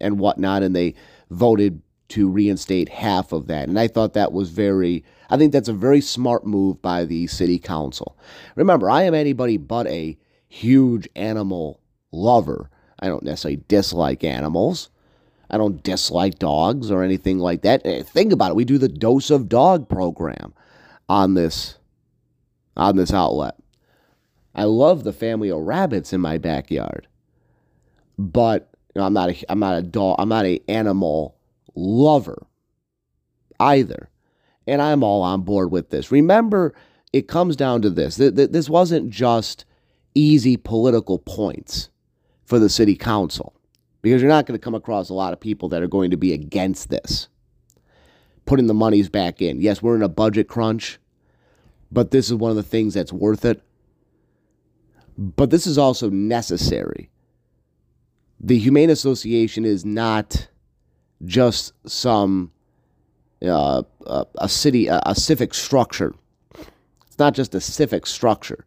and 0.00 0.18
whatnot, 0.18 0.62
and 0.62 0.74
they 0.74 0.94
voted 1.30 1.82
to 2.08 2.28
reinstate 2.28 2.90
half 2.90 3.32
of 3.32 3.46
that. 3.46 3.68
And 3.68 3.78
I 3.78 3.88
thought 3.88 4.12
that 4.12 4.32
was 4.32 4.50
very, 4.50 5.04
I 5.32 5.38
think 5.38 5.50
that's 5.50 5.68
a 5.70 5.72
very 5.72 6.02
smart 6.02 6.46
move 6.46 6.82
by 6.82 7.06
the 7.06 7.26
city 7.26 7.58
council. 7.58 8.18
Remember, 8.54 8.90
I 8.90 9.04
am 9.04 9.14
anybody 9.14 9.56
but 9.56 9.86
a 9.86 10.18
huge 10.46 11.08
animal 11.16 11.80
lover. 12.12 12.68
I 13.00 13.06
don't 13.06 13.22
necessarily 13.22 13.62
dislike 13.66 14.24
animals. 14.24 14.90
I 15.50 15.56
don't 15.56 15.82
dislike 15.82 16.38
dogs 16.38 16.90
or 16.90 17.02
anything 17.02 17.38
like 17.38 17.62
that. 17.62 17.80
Eh, 17.86 18.02
think 18.02 18.30
about 18.30 18.50
it. 18.50 18.56
We 18.56 18.66
do 18.66 18.76
the 18.76 18.90
Dose 18.90 19.30
of 19.30 19.48
Dog 19.48 19.88
program. 19.88 20.52
on 21.08 21.32
this 21.32 21.78
on 22.76 22.96
this 22.96 23.14
outlet. 23.14 23.56
I 24.54 24.64
love 24.64 25.02
the 25.02 25.14
family 25.14 25.50
of 25.50 25.60
rabbits 25.62 26.12
in 26.12 26.20
my 26.20 26.36
backyard. 26.36 27.08
But 28.18 28.70
you 28.94 29.00
know, 29.00 29.06
I'm 29.06 29.14
not 29.14 29.30
a 29.30 29.44
I'm 29.50 29.60
not 29.60 29.78
a 29.78 29.82
dog 29.82 30.16
I'm 30.18 30.28
not 30.28 30.44
a 30.44 30.60
animal 30.68 31.36
lover 31.74 32.46
either. 33.58 34.10
And 34.66 34.80
I'm 34.80 35.02
all 35.02 35.22
on 35.22 35.42
board 35.42 35.70
with 35.70 35.90
this. 35.90 36.12
Remember, 36.12 36.74
it 37.12 37.28
comes 37.28 37.56
down 37.56 37.82
to 37.82 37.90
this. 37.90 38.16
This 38.16 38.68
wasn't 38.70 39.10
just 39.10 39.64
easy 40.14 40.56
political 40.56 41.18
points 41.18 41.88
for 42.44 42.58
the 42.58 42.68
city 42.68 42.94
council 42.94 43.54
because 44.02 44.20
you're 44.20 44.28
not 44.28 44.46
going 44.46 44.58
to 44.58 44.62
come 44.62 44.74
across 44.74 45.08
a 45.08 45.14
lot 45.14 45.32
of 45.32 45.40
people 45.40 45.68
that 45.70 45.82
are 45.82 45.88
going 45.88 46.10
to 46.10 46.16
be 46.16 46.32
against 46.32 46.90
this. 46.90 47.28
Putting 48.44 48.66
the 48.66 48.74
monies 48.74 49.08
back 49.08 49.40
in. 49.40 49.60
Yes, 49.60 49.82
we're 49.82 49.94
in 49.94 50.02
a 50.02 50.08
budget 50.08 50.48
crunch, 50.48 50.98
but 51.90 52.10
this 52.10 52.26
is 52.26 52.34
one 52.34 52.50
of 52.50 52.56
the 52.56 52.62
things 52.62 52.94
that's 52.94 53.12
worth 53.12 53.44
it. 53.44 53.62
But 55.16 55.50
this 55.50 55.66
is 55.66 55.78
also 55.78 56.10
necessary. 56.10 57.10
The 58.40 58.58
Humane 58.58 58.90
Association 58.90 59.64
is 59.64 59.84
not 59.84 60.48
just 61.24 61.72
some 61.88 62.50
uh, 63.44 63.82
a, 64.36 64.48
city, 64.48 64.86
a, 64.86 65.00
a 65.06 65.14
civic 65.14 65.54
structure. 65.54 66.14
It's 67.06 67.18
not 67.18 67.34
just 67.34 67.54
a 67.54 67.60
civic 67.60 68.06
structure, 68.06 68.64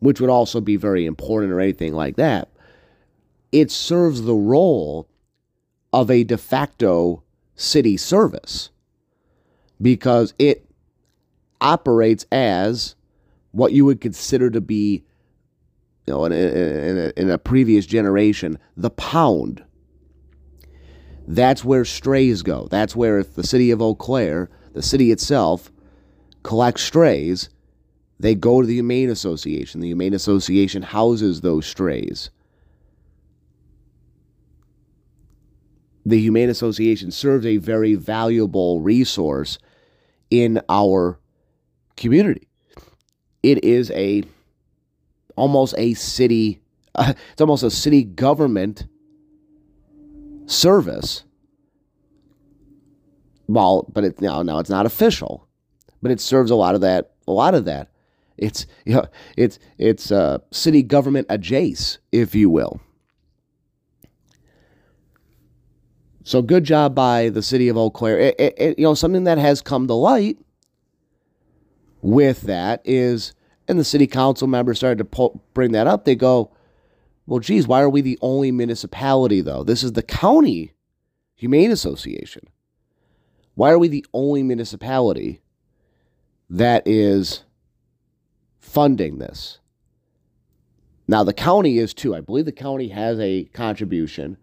which 0.00 0.20
would 0.20 0.30
also 0.30 0.60
be 0.60 0.76
very 0.76 1.06
important 1.06 1.52
or 1.52 1.60
anything 1.60 1.94
like 1.94 2.16
that. 2.16 2.48
It 3.52 3.70
serves 3.70 4.22
the 4.22 4.34
role 4.34 5.08
of 5.92 6.10
a 6.10 6.24
de 6.24 6.38
facto 6.38 7.22
city 7.56 7.96
service 7.96 8.70
because 9.82 10.34
it 10.38 10.64
operates 11.60 12.26
as 12.30 12.94
what 13.52 13.72
you 13.72 13.84
would 13.84 14.00
consider 14.00 14.50
to 14.50 14.60
be, 14.60 15.04
you 16.06 16.14
know, 16.14 16.24
in, 16.24 16.32
in, 16.32 16.98
a, 16.98 17.12
in 17.16 17.30
a 17.30 17.38
previous 17.38 17.86
generation, 17.86 18.58
the 18.76 18.90
pound 18.90 19.64
that's 21.30 21.64
where 21.64 21.84
strays 21.84 22.42
go. 22.42 22.66
That's 22.70 22.96
where 22.96 23.20
if 23.20 23.34
the 23.34 23.46
city 23.46 23.70
of 23.70 23.80
Eau 23.80 23.94
Claire, 23.94 24.50
the 24.72 24.82
city 24.82 25.12
itself, 25.12 25.70
collects 26.42 26.82
strays, 26.82 27.50
they 28.18 28.34
go 28.34 28.60
to 28.60 28.66
the 28.66 28.74
Humane 28.74 29.10
Association. 29.10 29.80
The 29.80 29.88
Humane 29.88 30.12
Association 30.12 30.82
houses 30.82 31.40
those 31.40 31.66
strays. 31.66 32.30
The 36.04 36.20
Humane 36.20 36.50
Association 36.50 37.12
serves 37.12 37.46
a 37.46 37.58
very 37.58 37.94
valuable 37.94 38.80
resource 38.80 39.58
in 40.30 40.60
our 40.68 41.20
community. 41.96 42.48
It 43.44 43.62
is 43.64 43.92
a 43.92 44.24
almost 45.36 45.76
a 45.78 45.94
city, 45.94 46.60
uh, 46.96 47.14
it's 47.32 47.40
almost 47.40 47.62
a 47.62 47.70
city 47.70 48.02
government 48.02 48.86
service. 50.50 51.24
Well, 53.46 53.90
but 53.92 54.04
it 54.04 54.20
now 54.20 54.42
now 54.42 54.58
it's 54.58 54.70
not 54.70 54.86
official, 54.86 55.48
but 56.02 56.10
it 56.10 56.20
serves 56.20 56.50
a 56.50 56.56
lot 56.56 56.74
of 56.74 56.80
that. 56.82 57.12
A 57.26 57.32
lot 57.32 57.54
of 57.54 57.64
that. 57.64 57.90
It's 58.36 58.66
you 58.84 58.94
know, 58.94 59.06
it's 59.36 59.58
it's 59.78 60.10
uh, 60.10 60.38
city 60.50 60.82
government 60.82 61.26
adjacent, 61.30 62.02
if 62.12 62.34
you 62.34 62.50
will. 62.50 62.80
So 66.22 66.42
good 66.42 66.64
job 66.64 66.94
by 66.94 67.30
the 67.30 67.42
city 67.42 67.68
of 67.68 67.76
Eau 67.76 67.90
Claire. 67.90 68.18
It, 68.18 68.34
it, 68.38 68.54
it, 68.56 68.78
you 68.78 68.84
know 68.84 68.94
something 68.94 69.24
that 69.24 69.38
has 69.38 69.62
come 69.62 69.86
to 69.88 69.94
light 69.94 70.38
with 72.02 72.42
that 72.42 72.82
is, 72.84 73.34
and 73.66 73.78
the 73.78 73.84
city 73.84 74.06
council 74.06 74.46
members 74.46 74.78
started 74.78 75.10
to 75.10 75.40
bring 75.54 75.72
that 75.72 75.86
up. 75.86 76.04
They 76.04 76.14
go, 76.14 76.52
well, 77.30 77.38
geez, 77.38 77.68
why 77.68 77.80
are 77.80 77.88
we 77.88 78.00
the 78.00 78.18
only 78.22 78.50
municipality, 78.50 79.40
though? 79.40 79.62
This 79.62 79.84
is 79.84 79.92
the 79.92 80.02
county 80.02 80.72
humane 81.36 81.70
association. 81.70 82.48
Why 83.54 83.70
are 83.70 83.78
we 83.78 83.86
the 83.86 84.04
only 84.12 84.42
municipality 84.42 85.40
that 86.48 86.82
is 86.86 87.44
funding 88.58 89.18
this? 89.18 89.60
Now, 91.06 91.22
the 91.22 91.32
county 91.32 91.78
is 91.78 91.94
too. 91.94 92.16
I 92.16 92.20
believe 92.20 92.46
the 92.46 92.52
county 92.52 92.88
has 92.88 93.20
a 93.20 93.44
contribution. 93.52 94.36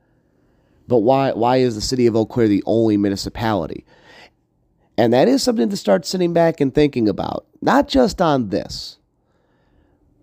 But 0.88 1.00
why, 1.00 1.34
why 1.34 1.58
is 1.58 1.76
the 1.76 1.82
city 1.82 2.08
of 2.08 2.16
Eau 2.16 2.26
Claire 2.26 2.48
the 2.48 2.64
only 2.66 2.96
municipality? 2.96 3.84
And 4.98 5.12
that 5.12 5.28
is 5.28 5.44
something 5.44 5.68
to 5.68 5.76
start 5.76 6.06
sitting 6.06 6.32
back 6.32 6.62
and 6.62 6.74
thinking 6.74 7.10
about, 7.10 7.48
not 7.62 7.90
just 7.90 8.22
on 8.22 8.48
this, 8.48 8.98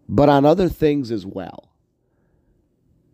but 0.08 0.30
on 0.30 0.46
other 0.46 0.70
things 0.70 1.10
as 1.10 1.26
well 1.26 1.73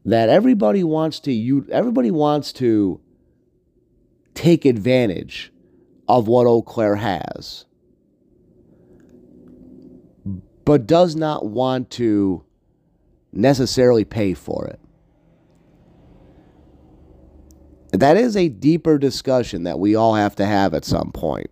that 0.05 0.29
everybody 0.29 0.83
wants 0.83 1.21
to 1.21 1.33
you 1.33 1.67
everybody 1.71 2.11
wants 2.11 2.53
to 2.53 3.01
take 4.35 4.65
advantage 4.65 5.53
of 6.09 6.27
what 6.27 6.47
Eau 6.47 6.63
Claire 6.63 6.97
has, 6.97 7.67
but 10.65 10.87
does 10.87 11.15
not 11.15 11.47
want 11.47 11.91
to 11.91 12.45
necessarily 13.33 14.05
pay 14.05 14.35
for 14.35 14.67
it. 14.67 14.81
That 17.93 18.17
is 18.17 18.37
a 18.37 18.49
deeper 18.49 18.99
discussion 18.99 19.65
that 19.65 19.79
we 19.79 19.95
all 19.95 20.15
have 20.15 20.37
to 20.37 20.47
have 20.47 20.75
at 20.75 20.85
some 20.85 21.11
point. 21.13 21.51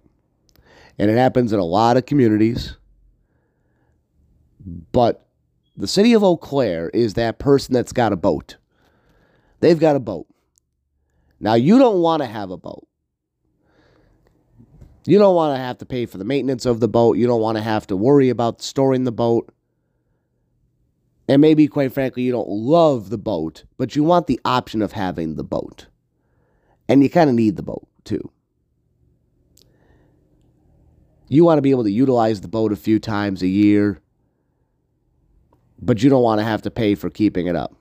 And 0.99 1.11
it 1.11 1.17
happens 1.17 1.53
in 1.53 1.59
a 1.59 1.65
lot 1.65 1.97
of 1.97 2.07
communities. 2.07 2.77
But 4.93 5.28
the 5.79 5.87
city 5.87 6.13
of 6.13 6.25
Eau 6.25 6.37
Claire 6.37 6.91
is 6.91 7.15
that 7.15 7.39
person 7.39 7.73
that's 7.73 7.93
got 7.93 8.13
a 8.13 8.17
boat. 8.17 8.57
They've 9.61 9.79
got 9.79 9.95
a 9.95 10.01
boat. 10.01 10.27
Now, 11.39 11.55
you 11.55 11.79
don't 11.79 12.01
want 12.01 12.21
to 12.21 12.27
have 12.27 12.51
a 12.51 12.57
boat. 12.57 12.87
You 15.07 15.19
don't 15.19 15.37
want 15.37 15.57
to 15.57 15.63
have 15.63 15.79
to 15.79 15.87
pay 15.87 16.05
for 16.05 16.19
the 16.19 16.25
maintenance 16.25 16.67
of 16.67 16.81
the 16.81 16.89
boat. 16.89 17.17
You 17.17 17.29
don't 17.29 17.41
want 17.41 17.59
to 17.59 17.63
have 17.63 17.87
to 17.87 17.97
worry 17.97 18.29
about 18.29 18.61
storing 18.61 19.05
the 19.05 19.13
boat. 19.13 19.55
And 21.29 21.41
maybe, 21.41 21.69
quite 21.69 21.93
frankly, 21.93 22.25
you 22.25 22.33
don't 22.33 22.49
love 22.49 23.09
the 23.11 23.19
boat, 23.19 23.65
but 23.77 23.95
you 23.95 24.03
want 24.03 24.27
the 24.27 24.41
option 24.45 24.83
of 24.83 24.93
having 24.93 25.37
the 25.37 25.45
boat. 25.45 25.87
And 26.89 27.05
you 27.05 27.09
kind 27.09 27.31
of 27.31 27.37
need 27.37 27.55
the 27.55 27.63
boat, 27.63 27.87
too. 28.03 28.33
You 31.29 31.45
want 31.45 31.59
to 31.59 31.63
be 31.63 31.71
able 31.71 31.85
to 31.85 31.93
utilize 31.93 32.41
the 32.41 32.49
boat 32.49 32.73
a 32.73 32.77
few 32.77 32.99
times 32.99 33.43
a 33.43 33.47
year 33.47 34.01
but 35.81 36.03
you 36.03 36.11
don't 36.11 36.23
want 36.23 36.41
to 36.41 36.45
have 36.45 36.63
to 36.63 36.71
pay 36.71 36.95
for 36.95 37.11
keeping 37.11 37.47
it 37.47 37.57
up. 37.57 37.75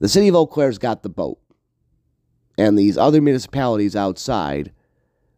The 0.00 0.08
city 0.08 0.28
of 0.28 0.34
Eau 0.34 0.46
Claire's 0.46 0.78
got 0.78 1.02
the 1.02 1.08
boat, 1.08 1.38
and 2.58 2.78
these 2.78 2.98
other 2.98 3.20
municipalities 3.20 3.94
outside 3.94 4.72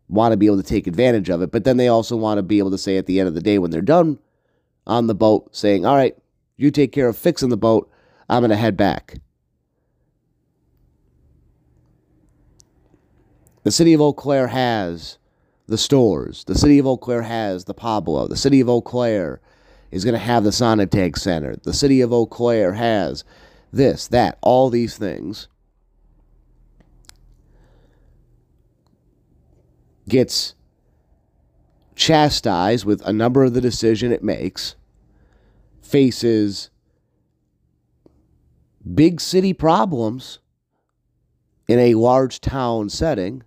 want 0.08 0.32
to 0.32 0.36
be 0.36 0.46
able 0.46 0.56
to 0.56 0.62
take 0.62 0.86
advantage 0.86 1.28
of 1.28 1.42
it, 1.42 1.50
but 1.50 1.64
then 1.64 1.76
they 1.76 1.88
also 1.88 2.16
want 2.16 2.38
to 2.38 2.42
be 2.42 2.58
able 2.58 2.70
to 2.70 2.78
say 2.78 2.96
at 2.96 3.06
the 3.06 3.18
end 3.18 3.28
of 3.28 3.34
the 3.34 3.40
day 3.40 3.58
when 3.58 3.70
they're 3.70 3.80
done 3.80 4.18
on 4.86 5.06
the 5.06 5.14
boat, 5.14 5.54
saying, 5.54 5.84
All 5.84 5.96
right, 5.96 6.16
you 6.56 6.70
take 6.70 6.92
care 6.92 7.08
of 7.08 7.16
fixing 7.16 7.48
the 7.48 7.56
boat, 7.56 7.90
I'm 8.28 8.40
going 8.40 8.50
to 8.50 8.56
head 8.56 8.76
back. 8.76 9.18
The 13.64 13.70
city 13.70 13.94
of 13.94 14.00
Eau 14.00 14.12
Claire 14.12 14.48
has 14.48 15.18
the 15.66 15.78
stores. 15.78 16.44
The 16.44 16.54
city 16.54 16.78
of 16.78 16.86
Eau 16.86 16.98
Claire 16.98 17.22
has 17.22 17.64
the 17.64 17.72
Pablo. 17.72 18.28
The 18.28 18.36
city 18.36 18.60
of 18.60 18.68
Eau 18.68 18.82
Claire 18.82 19.40
is 19.94 20.04
going 20.04 20.14
to 20.14 20.18
have 20.18 20.42
the 20.42 20.50
Sonnentag 20.50 21.16
Center. 21.16 21.54
The 21.54 21.72
city 21.72 22.00
of 22.00 22.12
Eau 22.12 22.26
Claire 22.26 22.72
has 22.72 23.22
this, 23.72 24.08
that, 24.08 24.38
all 24.42 24.68
these 24.68 24.98
things. 24.98 25.46
Gets 30.08 30.56
chastised 31.94 32.84
with 32.84 33.06
a 33.06 33.12
number 33.12 33.44
of 33.44 33.54
the 33.54 33.60
decision 33.60 34.10
it 34.10 34.24
makes, 34.24 34.74
faces 35.80 36.70
big 38.94 39.20
city 39.20 39.52
problems 39.52 40.40
in 41.68 41.78
a 41.78 41.94
large 41.94 42.40
town 42.40 42.88
setting, 42.88 43.44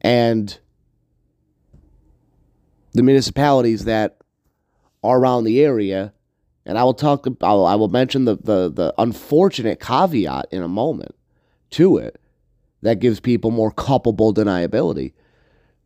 and 0.00 0.58
the 2.94 3.02
municipalities 3.02 3.84
that 3.84 4.16
are 5.02 5.18
around 5.18 5.44
the 5.44 5.60
area. 5.60 6.12
And 6.66 6.78
I 6.78 6.84
will 6.84 6.94
talk. 6.94 7.26
I'll, 7.42 7.66
I 7.66 7.74
will 7.74 7.88
mention 7.88 8.24
the, 8.24 8.36
the 8.36 8.70
the 8.72 8.94
unfortunate 8.96 9.80
caveat 9.80 10.46
in 10.50 10.62
a 10.62 10.68
moment 10.68 11.14
to 11.72 11.98
it 11.98 12.18
that 12.80 13.00
gives 13.00 13.20
people 13.20 13.50
more 13.50 13.70
culpable 13.70 14.32
deniability. 14.32 15.12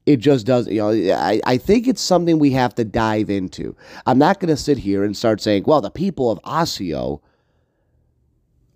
It 0.07 0.19
just 0.19 0.47
does. 0.47 0.69
You 0.69 0.79
know, 0.79 0.91
I, 1.17 1.41
I 1.45 1.59
think 1.59 1.89
it's 1.89 2.01
something 2.01 2.39
we 2.39 2.53
have 2.53 2.77
to 2.77 2.85
dive 2.85 3.29
into. 3.29 3.75
I'm 4.07 4.19
not 4.19 4.39
going 4.39 4.51
to 4.51 4.57
sit 4.57 4.79
here 4.79 5.03
and 5.03 5.17
start 5.17 5.41
saying, 5.41 5.65
well, 5.67 5.81
the 5.81 5.91
people 5.91 6.31
of 6.31 6.39
Osseo 6.45 7.21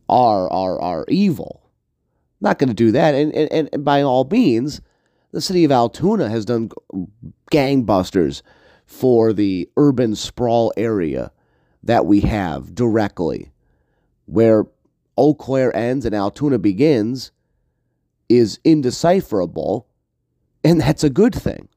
are 0.08 0.50
are 0.52 0.80
are 0.80 1.04
evil. 1.06 1.60
I'm 2.40 2.48
not 2.48 2.58
going 2.58 2.68
to 2.68 2.74
do 2.74 2.90
that. 2.90 3.14
And, 3.14 3.32
and 3.32 3.68
and 3.72 3.84
by 3.84 4.02
all 4.02 4.24
means, 4.24 4.80
The 5.32 5.40
city 5.40 5.64
of 5.64 5.72
Altoona 5.72 6.28
has 6.28 6.44
done 6.44 6.70
gangbusters 7.50 8.42
for 8.86 9.32
the 9.32 9.68
urban 9.76 10.14
sprawl 10.14 10.72
area 10.76 11.32
that 11.82 12.06
we 12.06 12.20
have 12.20 12.74
directly. 12.74 13.52
Where 14.26 14.66
Eau 15.16 15.34
Claire 15.34 15.74
ends 15.74 16.04
and 16.04 16.14
Altoona 16.14 16.58
begins 16.58 17.32
is 18.28 18.60
indecipherable, 18.64 19.86
and 20.62 20.80
that's 20.80 21.04
a 21.04 21.10
good 21.10 21.34
thing. 21.34 21.68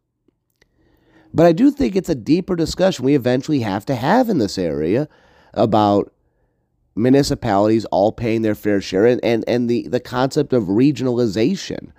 But 1.34 1.46
I 1.46 1.52
do 1.52 1.72
think 1.72 1.96
it's 1.96 2.10
a 2.10 2.16
deeper 2.16 2.56
discussion 2.56 3.04
we 3.04 3.16
eventually 3.16 3.60
have 3.62 3.86
to 3.88 3.96
have 3.96 4.30
in 4.30 4.38
this 4.38 4.58
area 4.58 5.10
about 5.54 6.14
municipalities 6.96 7.86
all 7.86 8.12
paying 8.12 8.42
their 8.42 8.56
fair 8.56 8.80
share 8.80 9.06
and, 9.06 9.24
and, 9.24 9.44
and 9.48 9.70
the, 9.70 9.88
the 9.88 10.00
concept 10.00 10.54
of 10.54 10.66
regionalization 10.66 11.92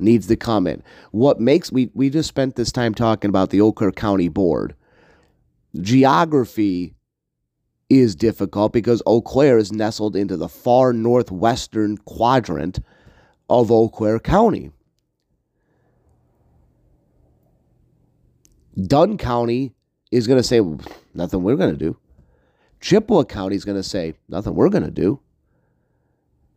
needs 0.00 0.26
to 0.28 0.36
come 0.36 0.66
in. 0.66 0.82
What 1.12 1.40
makes 1.40 1.70
we 1.72 1.90
we 1.94 2.10
just 2.10 2.28
spent 2.28 2.56
this 2.56 2.72
time 2.72 2.94
talking 2.94 3.28
about 3.28 3.50
the 3.50 3.72
Claire 3.72 3.92
County 3.92 4.28
Board. 4.28 4.74
Geography 5.80 6.94
is 7.88 8.14
difficult 8.14 8.72
because 8.72 9.02
Eau 9.06 9.20
Claire 9.20 9.58
is 9.58 9.72
nestled 9.72 10.16
into 10.16 10.36
the 10.36 10.48
far 10.48 10.92
northwestern 10.92 11.96
quadrant 11.98 12.78
of 13.48 13.70
Eau 13.70 13.88
Claire 13.88 14.20
County. 14.20 14.70
Dunn 18.80 19.18
County 19.18 19.74
is 20.10 20.26
going 20.26 20.38
to 20.38 20.42
say, 20.42 20.60
nothing 21.14 21.42
we're 21.42 21.56
going 21.56 21.72
to 21.72 21.76
do. 21.76 21.96
Chippewa 22.80 23.24
County 23.24 23.56
is 23.56 23.64
going 23.64 23.76
to 23.76 23.82
say, 23.82 24.14
nothing 24.28 24.54
we're 24.54 24.68
going 24.68 24.84
to 24.84 24.90
do. 24.90 25.20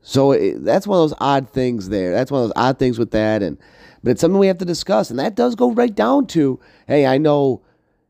So 0.04 0.34
it, 0.34 0.64
that's 0.64 0.86
one 0.86 1.00
of 1.00 1.10
those 1.10 1.18
odd 1.20 1.50
things 1.50 1.90
there. 1.90 2.12
That's 2.12 2.30
one 2.30 2.44
of 2.44 2.50
those 2.50 2.54
odd 2.56 2.78
things 2.78 3.00
with 3.00 3.12
that, 3.12 3.42
and 3.42 3.58
but 4.04 4.12
it's 4.12 4.22
something 4.22 4.38
we 4.38 4.48
have 4.48 4.58
to 4.60 4.66
discuss, 4.66 5.10
and 5.10 5.18
that 5.18 5.36
does 5.36 5.56
go 5.56 5.72
right 5.72 5.96
down 5.96 6.28
to, 6.28 6.60
hey, 6.88 7.06
I 7.06 7.18
know, 7.18 7.62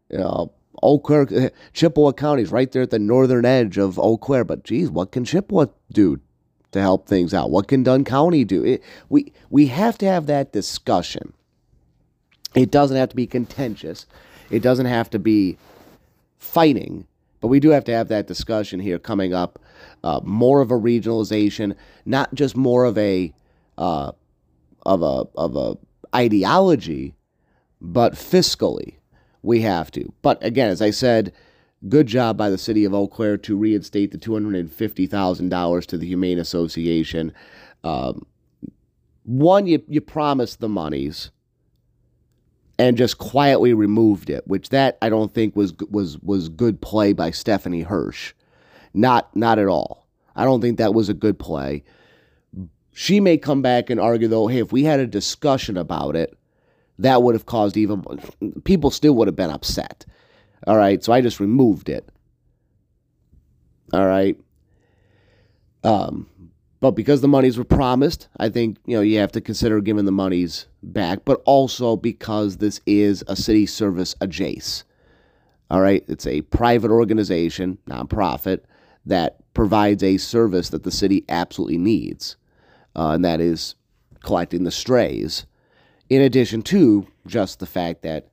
you 0.10 0.18
know, 0.18 0.52
Eau 0.82 0.98
Claire, 0.98 1.52
Chippewa 1.74 2.12
County 2.14 2.42
is 2.42 2.52
right 2.52 2.72
there 2.72 2.82
at 2.82 2.90
the 2.90 3.00
northern 3.00 3.46
edge 3.46 3.78
of 3.78 4.00
Eau 4.00 4.18
Claire, 4.18 4.44
but 4.44 4.64
geez, 4.64 4.90
what 4.90 5.12
can 5.12 5.24
Chippewa 5.24 5.68
do 5.92 6.20
to 6.72 6.82
help 6.82 7.08
things 7.08 7.32
out? 7.32 7.52
What 7.52 7.68
can 7.68 7.84
Dunn 7.84 8.04
County 8.04 8.44
do? 8.44 8.66
It, 8.66 8.84
we 9.10 9.32
we 9.52 9.68
have 9.68 10.00
to 10.00 10.08
have 10.08 10.26
that 10.26 10.52
discussion. 10.52 11.32
It 12.56 12.72
doesn't 12.72 12.98
have 12.98 13.10
to 13.10 13.16
be 13.16 13.28
contentious. 13.28 14.08
It 14.50 14.62
doesn't 14.62 14.88
have 14.88 15.12
to 15.12 15.20
be 15.20 15.58
fighting, 16.38 17.08
but 17.44 17.50
we 17.50 17.60
do 17.60 17.72
have 17.72 17.84
to 17.84 17.92
have 17.92 18.08
that 18.08 18.26
discussion 18.26 18.80
here 18.80 18.98
coming 18.98 19.34
up. 19.34 19.60
Uh, 20.02 20.22
more 20.24 20.62
of 20.62 20.72
a 20.72 20.80
regionalization, 20.80 21.76
not 22.06 22.34
just 22.34 22.56
more 22.56 22.86
of 22.86 22.98
a 22.98 23.34
uh, 23.78 24.14
of 24.86 25.02
a 25.02 25.26
of 25.36 25.58
a 25.58 25.76
ideology, 26.16 27.16
but 27.82 28.14
fiscally 28.14 28.96
we 29.42 29.60
have 29.60 29.92
to. 29.92 30.14
But 30.22 30.42
again, 30.42 30.70
as 30.70 30.82
I 30.82 30.92
said, 30.92 31.34
good 31.90 32.08
job 32.08 32.38
by 32.38 32.50
the 32.50 32.58
city 32.58 32.86
of 32.86 32.94
Eau 32.94 33.08
Claire 33.08 33.36
to 33.40 33.58
reinstate 33.58 34.12
the 34.12 34.18
two 34.18 34.32
hundred 34.32 34.56
and 34.56 34.72
fifty 34.72 35.06
thousand 35.06 35.50
dollars 35.50 35.86
to 35.88 35.98
the 35.98 36.08
Humane 36.08 36.40
Association. 36.40 37.34
Um, 37.84 38.26
one, 39.24 39.68
you 39.68 39.84
you 39.90 40.00
promised 40.00 40.62
the 40.62 40.70
monies 40.70 41.32
and 42.80 42.98
just 42.98 43.18
quietly 43.18 43.74
removed 43.74 44.30
it, 44.30 44.48
which 44.48 44.70
that 44.70 44.98
I 45.02 45.10
don't 45.10 45.34
think 45.34 45.56
was 45.56 45.74
was 45.90 46.20
was 46.20 46.50
good 46.50 46.82
play 46.82 47.14
by 47.14 47.32
Stephanie 47.32 47.82
Hirsch. 47.82 48.34
Not 48.94 49.36
not 49.36 49.60
at 49.60 49.68
all. 49.68 50.08
I 50.36 50.46
don't 50.46 50.62
think 50.62 50.78
that 50.78 50.94
was 50.94 51.10
a 51.10 51.14
good 51.14 51.38
play. 51.38 51.84
She 52.94 53.20
may 53.20 53.38
come 53.38 53.62
back 53.62 53.90
and 53.90 54.00
argue 54.00 54.28
though, 54.28 54.48
hey, 54.48 54.60
if 54.60 54.72
we 54.72 54.84
had 54.84 55.00
a 55.00 55.08
discussion 55.08 55.78
about 55.78 56.16
it, 56.16 56.38
that 57.00 57.24
would 57.24 57.36
have 57.36 57.46
caused 57.46 57.78
even 57.78 58.04
people 58.64 58.92
still 58.92 59.14
would 59.16 59.28
have 59.28 59.36
been 59.36 59.50
upset. 59.50 60.06
All 60.66 60.78
right, 60.78 61.04
so 61.04 61.12
I 61.12 61.22
just 61.22 61.40
removed 61.40 61.90
it. 61.90 62.08
All 63.92 64.06
right. 64.06 64.40
Um, 65.84 66.28
but 66.84 66.98
because 66.98 67.22
the 67.22 67.30
monies 67.30 67.58
were 67.58 67.64
promised, 67.64 68.28
I 68.36 68.50
think 68.50 68.78
you 68.86 68.98
know 68.98 69.02
you 69.02 69.18
have 69.20 69.32
to 69.32 69.40
consider 69.40 69.80
giving 69.80 70.04
the 70.04 70.12
monies 70.12 70.68
back. 70.84 71.20
But 71.24 71.42
also 71.46 71.96
because 71.96 72.58
this 72.58 72.82
is 72.86 73.24
a 73.26 73.38
city 73.38 73.66
service 73.66 74.16
adjace. 74.16 74.84
All 75.72 75.80
right, 75.80 76.04
it's 76.10 76.28
a 76.28 76.42
private 76.42 76.92
organization, 76.92 77.78
nonprofit, 77.88 78.64
that 79.06 79.38
provides 79.54 80.04
a 80.04 80.18
service 80.18 80.72
that 80.72 80.84
the 80.84 80.92
city 80.92 81.24
absolutely 81.30 81.78
needs, 81.78 82.36
uh, 82.98 83.12
and 83.12 83.24
that 83.24 83.40
is 83.40 83.76
collecting 84.22 84.66
the 84.66 84.70
strays. 84.70 85.46
In 86.10 86.22
addition 86.22 86.64
to 86.64 87.08
just 87.26 87.60
the 87.62 87.66
fact 87.66 88.02
that 88.02 88.28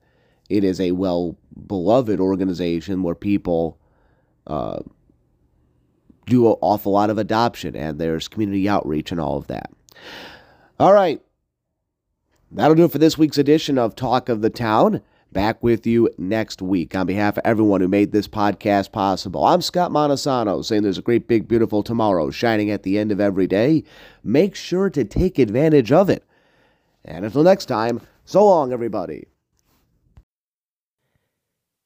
it 0.49 0.65
is 0.65 0.81
a 0.81 0.91
well 0.91 1.37
beloved 1.67 2.19
organization 2.19 3.01
where 3.01 3.15
people 3.15 3.79
uh, 4.45 4.81
do 6.25 6.47
an 6.47 6.55
awful 6.61 6.91
lot 6.91 7.09
of 7.09 7.17
adoption 7.17 7.75
and 7.75 7.99
there's 7.99 8.27
community 8.27 8.67
outreach 8.67 9.11
and 9.11 9.19
all 9.19 9.37
of 9.37 9.47
that. 9.47 9.71
All 10.79 10.93
right. 10.93 11.21
That'll 12.51 12.75
do 12.75 12.85
it 12.85 12.91
for 12.91 12.97
this 12.97 13.17
week's 13.17 13.37
edition 13.37 13.77
of 13.77 13.95
Talk 13.95 14.27
of 14.27 14.41
the 14.41 14.49
Town. 14.49 15.01
Back 15.31 15.63
with 15.63 15.87
you 15.87 16.09
next 16.17 16.61
week. 16.61 16.93
On 16.93 17.05
behalf 17.05 17.37
of 17.37 17.45
everyone 17.45 17.79
who 17.79 17.87
made 17.87 18.11
this 18.11 18.27
podcast 18.27 18.91
possible, 18.91 19.45
I'm 19.45 19.61
Scott 19.61 19.91
Montesano 19.91 20.63
saying 20.65 20.83
there's 20.83 20.97
a 20.97 21.01
great, 21.01 21.27
big, 21.27 21.47
beautiful 21.47 21.83
tomorrow 21.83 22.29
shining 22.31 22.69
at 22.69 22.83
the 22.83 22.97
end 22.97 23.13
of 23.13 23.21
every 23.21 23.47
day. 23.47 23.85
Make 24.23 24.55
sure 24.55 24.89
to 24.89 25.05
take 25.05 25.39
advantage 25.39 25.93
of 25.93 26.09
it. 26.09 26.25
And 27.05 27.23
until 27.23 27.43
next 27.43 27.67
time, 27.67 28.01
so 28.25 28.45
long, 28.45 28.73
everybody. 28.73 29.27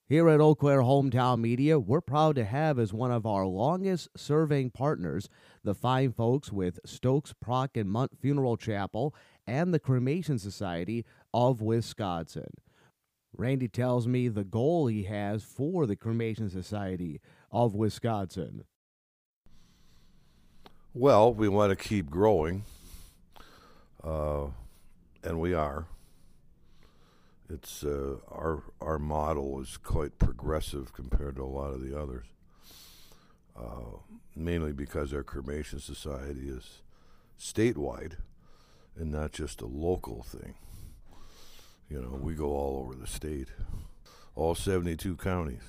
Here 0.08 0.30
at 0.30 0.40
Eau 0.40 0.54
Claire 0.54 0.84
Hometown 0.84 1.40
Media, 1.40 1.80
we're 1.80 2.00
proud 2.00 2.36
to 2.36 2.46
have 2.46 2.78
as 2.78 2.94
one 2.94 3.12
of 3.12 3.26
our 3.26 3.48
longest 3.48 4.08
serving 4.16 4.70
partners 4.70 5.30
the 5.64 5.74
fine 5.74 6.12
folks 6.12 6.52
with 6.52 6.80
Stokes, 6.86 7.34
Prock, 7.34 7.76
and 7.76 7.90
Mundt 7.90 8.12
Funeral 8.22 8.56
Chapel 8.56 9.16
and 9.48 9.74
the 9.74 9.80
Cremation 9.80 10.38
Society 10.38 11.06
of 11.34 11.60
Wisconsin. 11.60 12.52
Randy 13.36 13.68
tells 13.68 14.08
me 14.08 14.28
the 14.28 14.44
goal 14.44 14.86
he 14.86 15.04
has 15.06 15.44
for 15.44 15.88
the 15.88 15.96
Cremation 15.96 16.52
Society 16.52 17.20
of 17.52 17.74
Wisconsin. 17.74 18.64
Well, 20.94 21.34
we 21.34 21.50
want 21.50 21.72
to 21.72 21.76
keep 21.76 22.12
growing, 22.12 22.64
uh, 24.04 24.46
and 25.24 25.40
we 25.40 25.56
are. 25.56 25.88
It's 27.50 27.84
uh, 27.84 28.18
our 28.30 28.64
our 28.82 28.98
model 28.98 29.62
is 29.62 29.78
quite 29.78 30.18
progressive 30.18 30.94
compared 30.94 31.36
to 31.36 31.44
a 31.44 31.46
lot 31.46 31.74
of 31.74 31.82
the 31.82 32.00
others. 32.00 32.26
Uh, 33.58 34.00
mainly 34.36 34.74
because 34.74 35.14
our 35.14 35.24
cremation 35.24 35.80
society 35.80 36.50
is 36.50 36.82
statewide 37.40 38.18
and 38.98 39.12
not 39.12 39.32
just 39.32 39.62
a 39.62 39.66
local 39.66 40.24
thing. 40.24 40.56
You 41.90 42.02
know, 42.02 42.20
we 42.22 42.34
go 42.34 42.48
all 42.48 42.80
over 42.84 42.96
the 42.96 43.08
state, 43.08 43.48
all 44.36 44.56
72 44.56 45.16
counties. 45.18 45.62